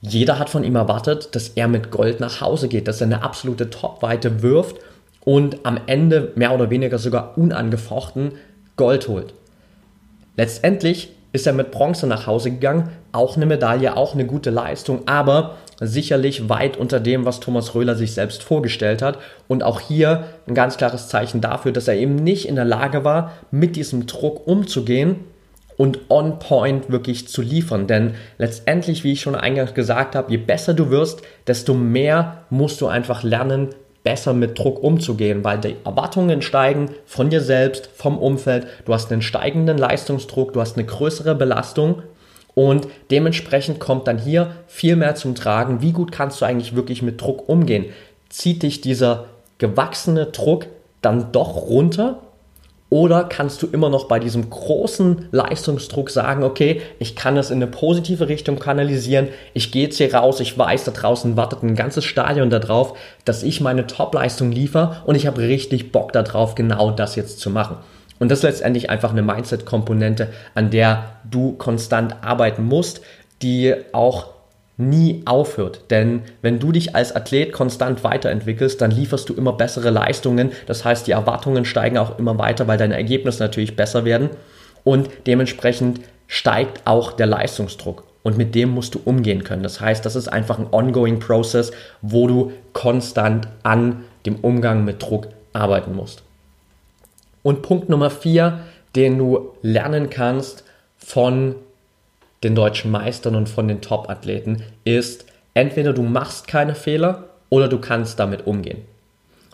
jeder 0.00 0.38
hat 0.38 0.50
von 0.50 0.64
ihm 0.64 0.76
erwartet, 0.76 1.34
dass 1.34 1.48
er 1.50 1.68
mit 1.68 1.90
Gold 1.90 2.20
nach 2.20 2.40
Hause 2.40 2.68
geht, 2.68 2.88
dass 2.88 3.00
er 3.00 3.06
eine 3.06 3.22
absolute 3.22 3.70
Topweite 3.70 4.42
wirft 4.42 4.76
und 5.24 5.64
am 5.64 5.80
Ende 5.86 6.32
mehr 6.36 6.54
oder 6.54 6.70
weniger 6.70 6.98
sogar 6.98 7.36
unangefochten 7.36 8.32
Gold 8.76 9.08
holt. 9.08 9.34
Letztendlich 10.36 11.10
ist 11.32 11.46
er 11.46 11.52
mit 11.52 11.70
Bronze 11.70 12.06
nach 12.06 12.26
Hause 12.26 12.50
gegangen, 12.50 12.90
auch 13.12 13.36
eine 13.36 13.46
Medaille, 13.46 13.96
auch 13.96 14.14
eine 14.14 14.26
gute 14.26 14.50
Leistung, 14.50 15.02
aber 15.06 15.56
sicherlich 15.80 16.48
weit 16.48 16.76
unter 16.76 17.00
dem, 17.00 17.24
was 17.24 17.40
Thomas 17.40 17.74
Röhler 17.74 17.94
sich 17.94 18.14
selbst 18.14 18.42
vorgestellt 18.42 19.02
hat. 19.02 19.18
Und 19.48 19.62
auch 19.62 19.80
hier 19.80 20.24
ein 20.46 20.54
ganz 20.54 20.76
klares 20.76 21.08
Zeichen 21.08 21.40
dafür, 21.40 21.72
dass 21.72 21.88
er 21.88 21.96
eben 21.96 22.14
nicht 22.16 22.48
in 22.48 22.54
der 22.54 22.64
Lage 22.64 23.04
war, 23.04 23.32
mit 23.50 23.76
diesem 23.76 24.06
Druck 24.06 24.46
umzugehen 24.46 25.16
und 25.76 25.98
on 26.08 26.38
point 26.38 26.90
wirklich 26.90 27.28
zu 27.28 27.42
liefern. 27.42 27.86
Denn 27.86 28.14
letztendlich, 28.38 29.04
wie 29.04 29.12
ich 29.12 29.20
schon 29.20 29.34
eingangs 29.34 29.74
gesagt 29.74 30.14
habe, 30.14 30.30
je 30.30 30.38
besser 30.38 30.74
du 30.74 30.90
wirst, 30.90 31.22
desto 31.46 31.74
mehr 31.74 32.44
musst 32.50 32.80
du 32.80 32.86
einfach 32.86 33.22
lernen, 33.22 33.70
besser 34.02 34.34
mit 34.34 34.56
Druck 34.56 34.82
umzugehen, 34.82 35.42
weil 35.42 35.58
die 35.58 35.74
Erwartungen 35.84 36.40
steigen 36.40 36.90
von 37.06 37.28
dir 37.28 37.40
selbst, 37.40 37.90
vom 37.92 38.18
Umfeld. 38.18 38.68
Du 38.84 38.94
hast 38.94 39.10
einen 39.10 39.20
steigenden 39.20 39.78
Leistungsdruck, 39.78 40.52
du 40.52 40.60
hast 40.60 40.76
eine 40.76 40.86
größere 40.86 41.34
Belastung 41.34 42.02
und 42.54 42.86
dementsprechend 43.10 43.80
kommt 43.80 44.06
dann 44.06 44.18
hier 44.18 44.52
viel 44.68 44.94
mehr 44.94 45.16
zum 45.16 45.34
Tragen, 45.34 45.82
wie 45.82 45.90
gut 45.90 46.12
kannst 46.12 46.40
du 46.40 46.44
eigentlich 46.44 46.76
wirklich 46.76 47.02
mit 47.02 47.20
Druck 47.20 47.48
umgehen. 47.48 47.86
Zieht 48.28 48.62
dich 48.62 48.80
dieser 48.80 49.26
gewachsene 49.58 50.26
Druck 50.26 50.66
dann 51.02 51.32
doch 51.32 51.56
runter 51.68 52.22
oder 52.88 53.24
kannst 53.24 53.62
du 53.62 53.66
immer 53.66 53.88
noch 53.88 54.06
bei 54.06 54.18
diesem 54.18 54.48
großen 54.48 55.28
Leistungsdruck 55.32 56.08
sagen, 56.10 56.44
okay, 56.44 56.80
ich 56.98 57.16
kann 57.16 57.36
es 57.36 57.50
in 57.50 57.56
eine 57.56 57.66
positive 57.66 58.28
Richtung 58.28 58.58
kanalisieren, 58.58 59.28
ich 59.54 59.72
gehe 59.72 59.84
jetzt 59.84 59.96
hier 59.96 60.14
raus, 60.14 60.38
ich 60.40 60.56
weiß, 60.56 60.84
da 60.84 60.92
draußen 60.92 61.36
wartet 61.36 61.62
ein 61.62 61.74
ganzes 61.74 62.04
Stadion 62.04 62.48
darauf, 62.48 62.96
dass 63.24 63.42
ich 63.42 63.60
meine 63.60 63.86
Top-Leistung 63.86 64.52
liefere 64.52 65.02
und 65.04 65.16
ich 65.16 65.26
habe 65.26 65.42
richtig 65.42 65.90
Bock 65.90 66.12
darauf, 66.12 66.54
genau 66.54 66.92
das 66.92 67.16
jetzt 67.16 67.40
zu 67.40 67.50
machen. 67.50 67.78
Und 68.18 68.30
das 68.30 68.38
ist 68.38 68.44
letztendlich 68.44 68.88
einfach 68.88 69.10
eine 69.10 69.22
Mindset-Komponente, 69.22 70.28
an 70.54 70.70
der 70.70 71.16
du 71.28 71.52
konstant 71.52 72.16
arbeiten 72.22 72.64
musst, 72.64 73.02
die 73.42 73.74
auch 73.92 74.35
nie 74.76 75.22
aufhört. 75.24 75.90
Denn 75.90 76.22
wenn 76.42 76.58
du 76.58 76.72
dich 76.72 76.94
als 76.94 77.14
Athlet 77.14 77.52
konstant 77.52 78.04
weiterentwickelst, 78.04 78.80
dann 78.80 78.90
lieferst 78.90 79.28
du 79.28 79.34
immer 79.34 79.52
bessere 79.52 79.90
Leistungen. 79.90 80.52
Das 80.66 80.84
heißt, 80.84 81.06
die 81.06 81.12
Erwartungen 81.12 81.64
steigen 81.64 81.98
auch 81.98 82.18
immer 82.18 82.38
weiter, 82.38 82.66
weil 82.68 82.78
deine 82.78 82.96
Ergebnisse 82.96 83.42
natürlich 83.42 83.76
besser 83.76 84.04
werden. 84.04 84.30
Und 84.84 85.08
dementsprechend 85.26 86.00
steigt 86.26 86.82
auch 86.86 87.12
der 87.12 87.26
Leistungsdruck. 87.26 88.04
Und 88.22 88.36
mit 88.36 88.54
dem 88.54 88.70
musst 88.70 88.94
du 88.94 89.00
umgehen 89.04 89.44
können. 89.44 89.62
Das 89.62 89.80
heißt, 89.80 90.04
das 90.04 90.16
ist 90.16 90.28
einfach 90.28 90.58
ein 90.58 90.66
ongoing 90.72 91.20
Process, 91.20 91.70
wo 92.02 92.26
du 92.26 92.52
konstant 92.72 93.48
an 93.62 94.04
dem 94.26 94.36
Umgang 94.36 94.84
mit 94.84 95.00
Druck 95.00 95.28
arbeiten 95.52 95.94
musst. 95.94 96.22
Und 97.42 97.62
Punkt 97.62 97.88
Nummer 97.88 98.10
vier, 98.10 98.60
den 98.96 99.18
du 99.18 99.52
lernen 99.62 100.10
kannst 100.10 100.64
von 100.98 101.54
den 102.42 102.54
deutschen 102.54 102.90
Meistern 102.90 103.34
und 103.34 103.48
von 103.48 103.68
den 103.68 103.80
Top-Athleten, 103.80 104.62
ist, 104.84 105.26
entweder 105.54 105.92
du 105.92 106.02
machst 106.02 106.48
keine 106.48 106.74
Fehler 106.74 107.24
oder 107.48 107.68
du 107.68 107.78
kannst 107.78 108.18
damit 108.18 108.46
umgehen. 108.46 108.82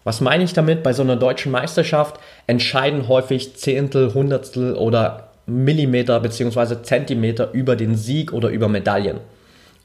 Was 0.05 0.21
meine 0.21 0.43
ich 0.43 0.53
damit? 0.53 0.83
Bei 0.83 0.93
so 0.93 1.03
einer 1.03 1.17
deutschen 1.17 1.53
Meisterschaft 1.53 2.19
entscheiden 2.47 3.07
häufig 3.09 3.57
Zehntel, 3.57 4.15
Hundertstel 4.15 4.75
oder 4.75 5.29
Millimeter 5.47 6.19
bzw. 6.21 6.83
Zentimeter 6.83 7.53
über 7.53 7.77
den 7.77 7.97
Sieg 7.97 8.33
oder 8.33 8.49
über 8.49 8.69
Medaillen. 8.69 9.21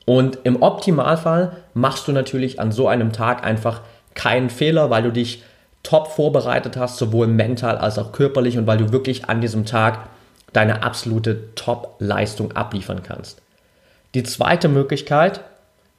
Und 0.05 0.39
im 0.43 0.61
Optimalfall 0.61 1.57
machst 1.73 2.07
du 2.07 2.11
natürlich 2.13 2.59
an 2.59 2.71
so 2.71 2.87
einem 2.87 3.11
Tag 3.11 3.43
einfach 3.43 3.81
keinen 4.15 4.49
Fehler, 4.49 4.89
weil 4.89 5.03
du 5.03 5.11
dich 5.11 5.43
top 5.83 6.07
vorbereitet 6.07 6.77
hast, 6.77 6.97
sowohl 6.97 7.27
mental 7.27 7.77
als 7.77 7.99
auch 7.99 8.11
körperlich 8.11 8.57
und 8.57 8.67
weil 8.67 8.77
du 8.77 8.91
wirklich 8.91 9.29
an 9.29 9.41
diesem 9.41 9.65
Tag 9.65 10.09
deine 10.57 10.81
absolute 10.81 11.53
Top-Leistung 11.53 12.53
abliefern 12.53 13.03
kannst. 13.03 13.43
Die 14.15 14.23
zweite 14.23 14.67
Möglichkeit 14.67 15.41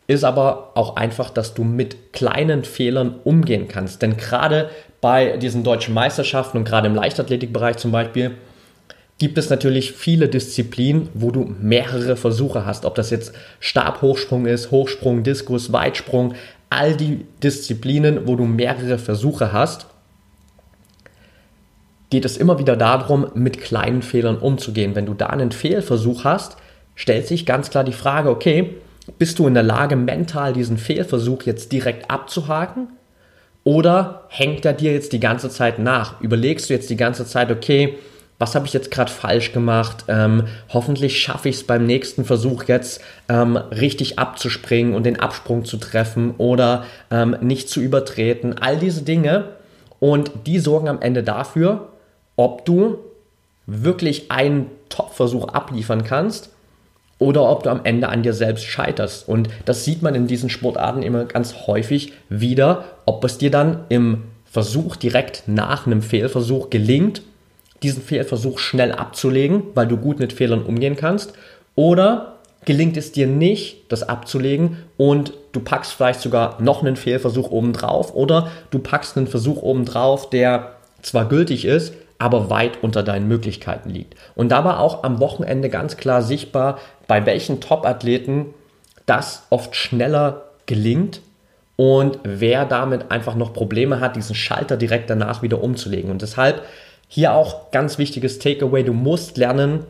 ist 0.09 0.25
aber 0.25 0.73
auch 0.75 0.97
einfach, 0.97 1.31
dass 1.31 1.55
du 1.55 1.63
mit 1.63 2.13
kleinen 2.13 2.65
Fehlern 2.65 3.21
umgehen 3.23 3.69
kannst. 3.69 4.03
Denn 4.03 4.17
gerade 4.17 4.71
bei 5.01 5.37
diesen 5.37 5.63
deutschen 5.63 5.95
Meisterschaften 5.95 6.59
und 6.59 6.65
gerade 6.65 6.89
im 6.89 6.97
Leichtathletikbereich 6.97 7.77
zum 7.77 7.93
Beispiel 7.93 8.33
gibt 9.19 9.39
es 9.39 9.49
natürlich 9.49 9.93
viele 9.93 10.29
Disziplinen, 10.29 11.09
wo 11.15 11.31
du 11.31 11.45
mehrere 11.61 12.17
Versuche 12.17 12.67
hast. 12.67 12.85
Ob 12.85 12.97
das 12.97 13.11
jetzt 13.11 13.35
Stabhochsprung 13.61 14.47
ist, 14.47 14.73
Hochsprung, 14.73 15.23
Diskus, 15.23 15.73
Weitsprung, 15.73 16.35
all 16.69 16.97
die 16.97 17.27
Disziplinen, 17.43 18.27
wo 18.27 18.35
du 18.35 18.45
mehrere 18.45 18.99
Versuche 18.99 19.53
hast, 19.53 19.87
geht 22.11 22.25
es 22.25 22.37
immer 22.37 22.59
wieder 22.59 22.77
darum, 22.77 23.29
mit 23.35 23.61
kleinen 23.61 24.03
Fehlern 24.03 24.39
umzugehen. 24.39 24.95
Wenn 24.95 25.07
du 25.07 25.15
da 25.15 25.27
einen 25.27 25.53
Fehlversuch 25.53 26.25
hast, 26.25 26.57
stellt 26.95 27.27
sich 27.27 27.47
ganz 27.47 27.71
klar 27.71 27.85
die 27.85 27.93
Frage, 27.93 28.31
okay, 28.31 28.77
bist 29.19 29.39
du 29.39 29.47
in 29.47 29.55
der 29.55 29.63
Lage, 29.63 29.97
mental 29.97 30.53
diesen 30.53 30.79
Fehlversuch 30.79 31.43
jetzt 31.43 31.73
direkt 31.73 32.11
abzuhaken? 32.11 32.89
Oder 33.65 34.25
hängt 34.29 34.65
er 34.65 34.73
dir 34.73 34.93
jetzt 34.93 35.13
die 35.13 35.21
ganze 35.21 35.51
Zeit 35.51 35.79
nach? 35.79 36.21
Überlegst 36.21 36.69
du 36.69 36.75
jetzt 36.75 36.91
die 36.91 36.97
ganze 36.97 37.27
Zeit, 37.27 37.51
okay, 37.51 37.99
was 38.39 38.55
habe 38.55 38.67
ich 38.67 38.73
jetzt 38.73 38.91
gerade 38.91 39.11
falsch 39.11 39.53
gemacht? 39.53 40.05
Ähm, 40.09 40.45
hoffentlich 40.69 41.21
schaffe 41.21 41.49
ich 41.49 41.57
es 41.57 41.65
beim 41.65 41.85
nächsten 41.85 42.25
Versuch 42.25 42.65
jetzt 42.65 43.01
ähm, 43.29 43.57
richtig 43.57 44.19
abzuspringen 44.19 44.95
und 44.95 45.05
den 45.05 45.19
Absprung 45.19 45.65
zu 45.65 45.77
treffen 45.77 46.35
oder 46.39 46.85
ähm, 47.11 47.37
nicht 47.41 47.69
zu 47.69 47.81
übertreten. 47.81 48.57
All 48.59 48.77
diese 48.79 49.03
Dinge 49.03 49.57
und 49.99 50.31
die 50.47 50.61
sorgen 50.61 50.89
am 50.89 51.03
Ende 51.03 51.25
dafür, 51.25 51.89
ob 52.39 52.65
du 52.65 52.99
wirklich 53.67 54.31
einen 54.31 54.71
Top-Versuch 54.89 55.49
abliefern 55.49 56.05
kannst 56.05 56.51
oder 57.19 57.51
ob 57.51 57.65
du 57.65 57.71
am 57.71 57.81
Ende 57.85 58.09
an 58.09 58.23
dir 58.23 58.33
selbst 58.33 58.65
scheiterst. 58.65 59.29
Und 59.29 59.51
das 59.67 59.85
sieht 59.85 60.01
man 60.01 60.15
in 60.15 60.27
diesen 60.27 60.49
Sportarten 60.49 61.03
immer 61.03 61.27
ganz 61.27 61.67
häufig 61.67 62.15
wieder, 62.31 62.85
ob 63.05 63.23
es 63.25 63.37
dir 63.37 63.51
dann 63.51 63.85
im 63.91 64.25
Versuch 64.47 64.97
direkt 64.97 65.43
nach 65.47 65.87
einem 65.87 66.01
Fehlversuch 66.01 66.71
gelingt 66.71 67.21
diesen 67.83 68.03
Fehlversuch 68.03 68.59
schnell 68.59 68.93
abzulegen, 68.93 69.63
weil 69.75 69.87
du 69.87 69.97
gut 69.97 70.19
mit 70.19 70.33
Fehlern 70.33 70.63
umgehen 70.63 70.97
kannst, 70.97 71.33
oder 71.75 72.39
gelingt 72.65 72.97
es 72.97 73.13
dir 73.13 73.27
nicht, 73.27 73.91
das 73.93 74.03
abzulegen 74.03 74.79
und 74.97 75.33
du 75.53 75.61
packst 75.61 75.93
vielleicht 75.93 76.21
sogar 76.21 76.61
noch 76.61 76.83
einen 76.83 76.97
Fehlversuch 76.97 77.51
obendrauf 77.51 78.15
oder 78.15 78.51
du 78.71 78.81
packst 78.81 79.17
einen 79.17 79.29
Versuch 79.29 79.63
obendrauf, 79.63 80.29
der 80.29 80.73
zwar 81.03 81.29
gültig 81.29 81.65
ist, 81.65 81.95
aber 82.19 82.51
weit 82.51 82.83
unter 82.83 83.03
deinen 83.03 83.29
Möglichkeiten 83.29 83.91
liegt. 83.91 84.15
Und 84.35 84.51
da 84.51 84.65
war 84.65 84.81
auch 84.81 85.05
am 85.05 85.21
Wochenende 85.21 85.69
ganz 85.69 85.97
klar 85.97 86.23
sichtbar, 86.23 86.79
bei 87.07 87.25
welchen 87.27 87.61
Top-Athleten 87.61 88.47
das 89.07 89.45
oft 89.51 89.77
schneller 89.77 90.43
gelingt 90.67 91.21
und 91.77 92.19
wer 92.25 92.65
damit 92.65 93.13
einfach 93.13 93.37
noch 93.37 93.53
Probleme 93.53 94.01
hat, 94.01 94.17
diesen 94.17 94.35
Schalter 94.35 94.77
direkt 94.77 95.11
danach 95.11 95.43
wieder 95.43 95.63
umzulegen. 95.63 96.11
Und 96.11 96.23
deshalb 96.23 96.63
hier 97.07 97.33
auch 97.35 97.71
ganz 97.71 97.99
wichtiges 97.99 98.41
Takeaway, 98.41 98.83
du 98.83 98.93
musst 98.93 99.37
lernen, 99.37 99.85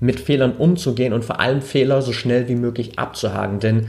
mit 0.00 0.20
Fehlern 0.20 0.52
umzugehen 0.52 1.14
und 1.14 1.24
vor 1.24 1.40
allem 1.40 1.62
Fehler 1.62 2.02
so 2.02 2.12
schnell 2.12 2.46
wie 2.48 2.56
möglich 2.56 2.98
abzuhaken. 2.98 3.58
Denn 3.58 3.88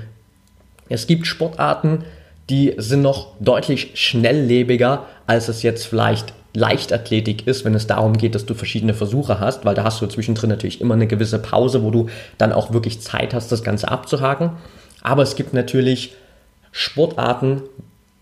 es 0.87 1.07
gibt 1.07 1.27
Sportarten, 1.27 2.05
die 2.49 2.73
sind 2.77 3.01
noch 3.01 3.33
deutlich 3.39 3.91
schnelllebiger, 3.95 5.05
als 5.27 5.49
es 5.49 5.61
jetzt 5.61 5.85
vielleicht 5.85 6.33
Leichtathletik 6.55 7.47
ist, 7.47 7.65
wenn 7.65 7.75
es 7.75 7.87
darum 7.87 8.17
geht, 8.17 8.35
dass 8.35 8.45
du 8.45 8.53
verschiedene 8.53 8.93
Versuche 8.93 9.39
hast, 9.39 9.65
weil 9.65 9.75
da 9.75 9.83
hast 9.83 10.01
du 10.01 10.07
zwischendrin 10.07 10.49
natürlich 10.49 10.81
immer 10.81 10.95
eine 10.95 11.07
gewisse 11.07 11.39
Pause, 11.39 11.83
wo 11.83 11.91
du 11.91 12.07
dann 12.37 12.53
auch 12.53 12.73
wirklich 12.73 13.01
Zeit 13.01 13.33
hast, 13.33 13.51
das 13.51 13.63
Ganze 13.63 13.89
abzuhaken. 13.89 14.51
Aber 15.01 15.23
es 15.23 15.35
gibt 15.35 15.53
natürlich 15.53 16.15
Sportarten, 16.71 17.61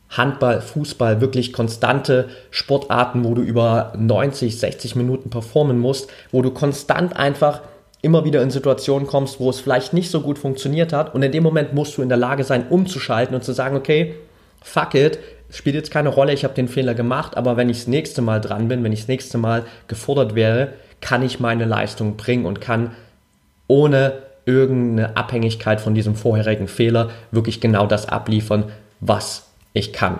Handball, 0.10 0.62
Fußball, 0.62 1.22
wirklich 1.22 1.54
konstante 1.54 2.30
Sportarten, 2.52 3.24
wo 3.24 3.34
du 3.34 3.42
über 3.42 3.94
90, 3.98 4.60
60 4.60 4.96
Minuten 4.96 5.30
performen 5.30 5.80
musst, 5.80 6.10
wo 6.32 6.42
du 6.42 6.52
konstant 6.52 7.16
einfach 7.16 7.62
immer 8.04 8.26
wieder 8.26 8.42
in 8.42 8.52
Situationen 8.52 9.08
kommst, 9.08 9.40
wo 9.40 9.50
es 9.50 9.60
vielleicht 9.60 9.94
nicht 9.94 10.12
so 10.12 10.22
gut 10.22 10.38
funktioniert 10.38 10.94
hat 10.94 11.16
und 11.16 11.24
in 11.24 11.32
dem 11.32 11.42
Moment 11.42 11.74
musst 11.74 11.98
du 11.98 12.02
in 12.02 12.10
der 12.10 12.18
Lage 12.18 12.44
sein, 12.44 12.68
umzuschalten 12.70 13.34
und 13.34 13.44
zu 13.44 13.54
sagen, 13.54 13.76
okay, 13.76 14.16
fuck 14.62 14.94
it, 14.94 15.20
spielt 15.58 15.76
jetzt 15.76 15.92
keine 15.92 16.10
Rolle, 16.10 16.34
ich 16.34 16.44
habe 16.44 16.54
den 16.54 16.68
Fehler 16.68 16.94
gemacht, 16.94 17.38
aber 17.38 17.58
wenn 17.58 17.70
ich 17.70 17.80
das 17.80 17.88
nächste 17.88 18.22
Mal 18.22 18.42
dran 18.42 18.68
bin, 18.68 18.84
wenn 18.84 18.92
ich 18.92 19.02
das 19.02 19.08
nächste 19.08 19.38
Mal 19.38 19.64
gefordert 19.88 20.36
wäre, 20.36 20.70
kann 21.02 21.22
ich 21.22 21.40
meine 21.40 21.66
Leistung 21.66 22.18
bringen 22.18 22.46
und 22.46 22.62
kann 22.62 22.92
ohne 23.68 24.14
irgendeine 24.46 25.16
Abhängigkeit 25.16 25.80
von 25.80 25.96
diesem 25.96 26.16
vorherigen 26.16 26.68
Fehler 26.68 27.12
wirklich 27.32 27.62
genau 27.62 27.88
das 27.88 28.08
abliefern, 28.10 28.66
was 29.00 29.48
ich 29.74 29.94
kann. 29.94 30.20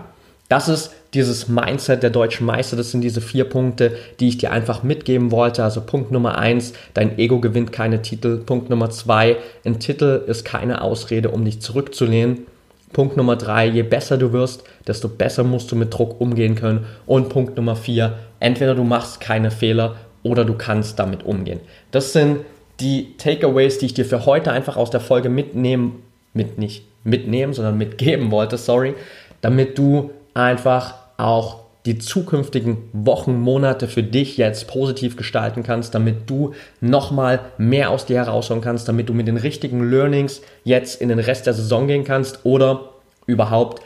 Das 0.50 0.68
ist 0.68 0.92
dieses 1.14 1.48
Mindset 1.48 2.04
der 2.04 2.10
deutschen 2.10 2.46
Meister. 2.46 2.76
Das 2.76 2.92
sind 2.92 3.02
diese 3.02 3.22
vier 3.22 3.46
Punkte, 3.46 3.96
die 4.20 4.28
ich 4.28 4.38
dir 4.38 4.52
einfach 4.52 4.84
mitgeben 4.84 5.32
wollte. 5.32 5.64
Also 5.64 5.82
Punkt 5.82 6.12
Nummer 6.12 6.38
eins, 6.38 6.74
dein 6.94 7.18
Ego 7.18 7.40
gewinnt 7.40 7.72
keine 7.72 8.02
Titel. 8.02 8.38
Punkt 8.38 8.70
Nummer 8.70 8.90
zwei, 8.90 9.38
ein 9.66 9.80
Titel 9.80 10.22
ist 10.28 10.46
keine 10.46 10.82
Ausrede, 10.82 11.30
um 11.32 11.46
dich 11.46 11.62
zurückzulehnen. 11.62 12.46
Punkt 12.94 13.18
Nummer 13.18 13.36
drei, 13.36 13.68
je 13.68 13.84
besser 13.84 14.18
du 14.18 14.32
wirst, 14.32 14.64
desto 14.88 15.10
besser 15.10 15.44
musst 15.44 15.72
du 15.72 15.76
mit 15.76 15.94
Druck 15.94 16.22
umgehen 16.22 16.56
können. 16.56 16.86
Und 17.06 17.30
Punkt 17.30 17.58
Nummer 17.58 17.76
vier, 17.76 18.18
entweder 18.40 18.76
du 18.76 18.84
machst 18.84 19.20
keine 19.20 19.52
Fehler 19.52 19.96
oder 20.24 20.46
du 20.46 20.54
kannst 20.54 21.00
damit 21.00 21.24
umgehen. 21.24 21.60
Das 21.92 22.14
sind 22.14 22.40
die 22.80 23.18
Takeaways, 23.18 23.78
die 23.80 23.88
ich 23.88 23.94
dir 23.94 24.06
für 24.06 24.26
heute 24.26 24.52
einfach 24.52 24.78
aus 24.78 24.90
der 24.90 25.00
Folge 25.00 25.30
mitnehmen, 25.30 26.04
mit 26.34 26.58
nicht 26.58 26.86
mitnehmen, 27.04 27.54
sondern 27.54 27.78
mitgeben 27.78 28.32
wollte, 28.32 28.58
sorry 28.58 28.96
damit 29.44 29.78
du 29.78 30.12
einfach 30.34 30.96
auch 31.18 31.63
die 31.86 31.98
zukünftigen 31.98 32.78
Wochen, 32.94 33.40
Monate 33.40 33.88
für 33.88 34.04
dich 34.04 34.38
jetzt 34.38 34.68
positiv 34.68 35.18
gestalten 35.18 35.64
kannst, 35.64 35.94
damit 35.94 36.30
du 36.30 36.54
nochmal 36.80 37.42
mehr 37.58 37.90
aus 37.90 38.06
dir 38.06 38.18
herausholen 38.18 38.62
kannst, 38.62 38.88
damit 38.88 39.10
du 39.10 39.14
mit 39.14 39.28
den 39.28 39.38
richtigen 39.38 39.90
Learnings 39.90 40.42
jetzt 40.64 41.02
in 41.02 41.10
den 41.10 41.20
Rest 41.20 41.46
der 41.46 41.54
Saison 41.54 41.88
gehen 41.88 42.06
kannst 42.06 42.46
oder 42.46 42.92
überhaupt 43.26 43.82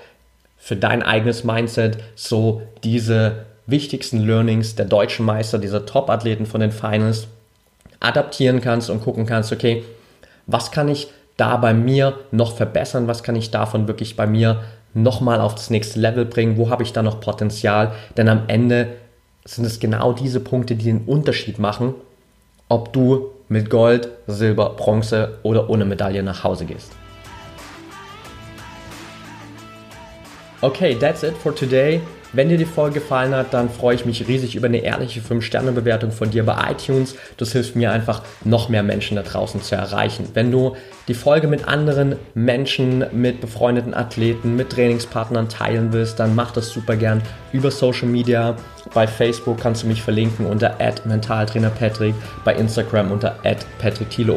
für 0.58 0.76
dein 0.76 1.02
eigenes 1.02 1.44
Mindset 1.44 1.98
so 2.16 2.62
diese 2.84 3.46
wichtigsten 3.66 4.20
Learnings 4.26 4.76
der 4.76 4.86
deutschen 4.86 5.26
Meister, 5.26 5.58
dieser 5.58 5.86
Top-Athleten 5.86 6.46
von 6.46 6.62
den 6.62 6.72
Finals 6.72 7.28
adaptieren 8.00 8.62
kannst 8.62 8.90
und 8.90 9.04
gucken 9.04 9.26
kannst, 9.26 9.52
okay, 9.52 9.84
was 10.46 10.72
kann 10.72 10.88
ich 10.88 11.08
da 11.36 11.58
bei 11.58 11.74
mir 11.74 12.18
noch 12.32 12.56
verbessern, 12.56 13.08
was 13.08 13.24
kann 13.24 13.36
ich 13.36 13.52
davon 13.52 13.88
wirklich 13.88 14.16
bei 14.16 14.28
mir 14.28 14.64
nochmal 14.94 15.42
auf 15.42 15.56
das 15.56 15.70
nächste 15.70 16.00
Level 16.00 16.26
bringen, 16.26 16.58
wo 16.58 16.70
habe 16.70 16.84
ich 16.84 16.94
da 16.94 17.04
noch 17.04 17.20
Potenzial, 17.20 17.94
denn 18.16 18.30
am 18.30 18.44
Ende 18.48 18.90
sind 19.46 19.66
es 19.66 19.80
genau 19.80 20.14
diese 20.14 20.40
Punkte, 20.40 20.76
die 20.76 20.86
den 20.86 21.06
Unterschied 21.06 21.60
machen, 21.60 21.94
ob 22.70 22.94
du 22.94 23.32
mit 23.50 23.70
Gold, 23.70 24.10
Silber, 24.28 24.72
Bronze 24.72 25.40
oder 25.44 25.70
ohne 25.70 25.86
Medaille 25.86 26.24
nach 26.24 26.44
Hause 26.44 26.66
gehst. 26.66 26.92
Okay, 30.62 30.96
that's 30.96 31.24
it 31.24 31.38
for 31.38 31.54
today. 31.54 32.02
Wenn 32.38 32.50
dir 32.50 32.60
die 32.60 32.66
Folge 32.66 33.00
gefallen 33.00 33.34
hat, 33.34 33.52
dann 33.56 33.68
freue 33.68 33.96
ich 33.96 34.06
mich 34.06 34.28
riesig 34.28 34.56
über 34.56 34.68
eine 34.68 34.78
ehrliche 34.78 35.22
5-Sterne-Bewertung 35.22 36.12
von 36.12 36.30
dir 36.30 36.46
bei 36.46 36.70
iTunes. 36.70 37.16
Das 37.38 37.54
hilft 37.54 37.76
mir 37.76 37.92
einfach, 37.92 38.22
noch 38.44 38.70
mehr 38.70 38.84
Menschen 38.84 39.16
da 39.16 39.24
draußen 39.24 39.64
zu 39.64 39.74
erreichen. 39.74 40.30
Wenn 40.36 40.52
du 40.52 40.76
die 41.08 41.16
Folge 41.16 41.48
mit 41.48 41.68
anderen 41.68 42.16
Menschen, 42.36 43.04
mit 43.12 43.42
befreundeten 43.42 43.96
Athleten, 43.96 44.56
mit 44.56 44.70
Trainingspartnern 44.70 45.50
teilen 45.50 45.94
willst, 45.94 46.20
dann 46.20 46.36
mach 46.36 46.52
das 46.52 46.70
super 46.70 46.96
gern 46.96 47.24
über 47.54 47.72
Social 47.72 48.08
Media. 48.08 48.56
Bei 48.94 49.08
Facebook 49.08 49.60
kannst 49.60 49.82
du 49.82 49.88
mich 49.88 50.04
verlinken 50.04 50.46
unter 50.46 50.78
mentaltrainerpatrick, 51.06 52.14
bei 52.46 52.54
Instagram 52.54 53.12
unter 53.12 53.36
patrickthiele 53.80 54.32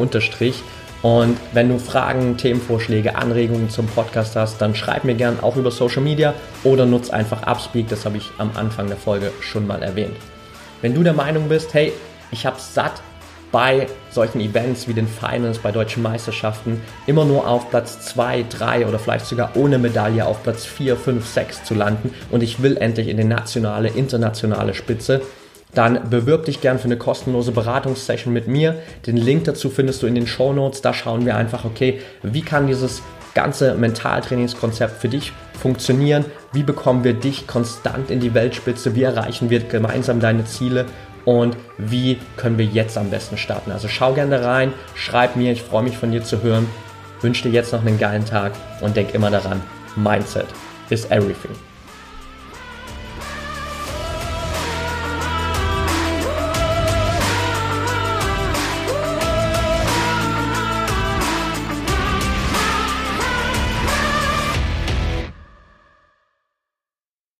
und 1.02 1.38
wenn 1.52 1.68
du 1.68 1.78
Fragen, 1.78 2.36
Themenvorschläge, 2.36 3.16
Anregungen 3.16 3.70
zum 3.70 3.86
Podcast 3.86 4.36
hast, 4.36 4.60
dann 4.60 4.74
schreib 4.74 5.04
mir 5.04 5.14
gern 5.14 5.40
auch 5.40 5.56
über 5.56 5.70
Social 5.70 6.02
Media 6.02 6.34
oder 6.62 6.84
nutz 6.84 7.08
einfach 7.08 7.46
Upspeak, 7.46 7.88
das 7.88 8.04
habe 8.04 8.18
ich 8.18 8.30
am 8.36 8.50
Anfang 8.54 8.88
der 8.88 8.98
Folge 8.98 9.32
schon 9.40 9.66
mal 9.66 9.82
erwähnt. 9.82 10.16
Wenn 10.82 10.94
du 10.94 11.02
der 11.02 11.14
Meinung 11.14 11.48
bist, 11.48 11.72
hey, 11.72 11.92
ich 12.30 12.44
habe 12.44 12.56
satt 12.58 13.00
bei 13.52 13.86
solchen 14.10 14.40
Events 14.40 14.86
wie 14.88 14.94
den 14.94 15.08
Finals, 15.08 15.58
bei 15.58 15.72
deutschen 15.72 16.02
Meisterschaften 16.02 16.80
immer 17.06 17.24
nur 17.24 17.48
auf 17.48 17.70
Platz 17.70 18.00
2, 18.06 18.44
3 18.48 18.86
oder 18.86 18.98
vielleicht 18.98 19.26
sogar 19.26 19.56
ohne 19.56 19.78
Medaille 19.78 20.24
auf 20.24 20.42
Platz 20.42 20.64
4, 20.66 20.96
5, 20.96 21.26
6 21.26 21.64
zu 21.64 21.74
landen 21.74 22.14
und 22.30 22.42
ich 22.42 22.62
will 22.62 22.76
endlich 22.76 23.08
in 23.08 23.16
die 23.16 23.24
nationale, 23.24 23.88
internationale 23.88 24.74
Spitze, 24.74 25.22
dann 25.74 26.10
bewirb 26.10 26.46
dich 26.46 26.60
gern 26.60 26.78
für 26.78 26.86
eine 26.86 26.96
kostenlose 26.96 27.52
Beratungssession 27.52 28.32
mit 28.32 28.48
mir. 28.48 28.76
Den 29.06 29.16
Link 29.16 29.44
dazu 29.44 29.70
findest 29.70 30.02
du 30.02 30.06
in 30.06 30.14
den 30.14 30.26
Show 30.26 30.52
Notes. 30.52 30.82
Da 30.82 30.92
schauen 30.92 31.26
wir 31.26 31.36
einfach, 31.36 31.64
okay, 31.64 32.00
wie 32.22 32.42
kann 32.42 32.66
dieses 32.66 33.02
ganze 33.34 33.74
Mentaltrainingskonzept 33.74 35.00
für 35.00 35.08
dich 35.08 35.32
funktionieren? 35.60 36.24
Wie 36.52 36.62
bekommen 36.62 37.04
wir 37.04 37.14
dich 37.14 37.46
konstant 37.46 38.10
in 38.10 38.20
die 38.20 38.34
Weltspitze? 38.34 38.94
Wie 38.96 39.02
erreichen 39.02 39.50
wir 39.50 39.60
gemeinsam 39.60 40.20
deine 40.20 40.44
Ziele? 40.44 40.86
Und 41.24 41.56
wie 41.78 42.18
können 42.36 42.58
wir 42.58 42.64
jetzt 42.64 42.96
am 42.98 43.10
besten 43.10 43.36
starten? 43.36 43.70
Also 43.70 43.88
schau 43.88 44.14
gerne 44.14 44.44
rein, 44.44 44.72
schreib 44.94 45.36
mir, 45.36 45.52
ich 45.52 45.62
freue 45.62 45.82
mich 45.82 45.96
von 45.96 46.10
dir 46.10 46.24
zu 46.24 46.42
hören. 46.42 46.66
Wünsche 47.20 47.42
dir 47.42 47.54
jetzt 47.54 47.72
noch 47.72 47.84
einen 47.84 47.98
geilen 47.98 48.24
Tag 48.24 48.52
und 48.80 48.96
denk 48.96 49.14
immer 49.14 49.30
daran, 49.30 49.60
Mindset 49.96 50.46
is 50.88 51.04
everything. 51.10 51.69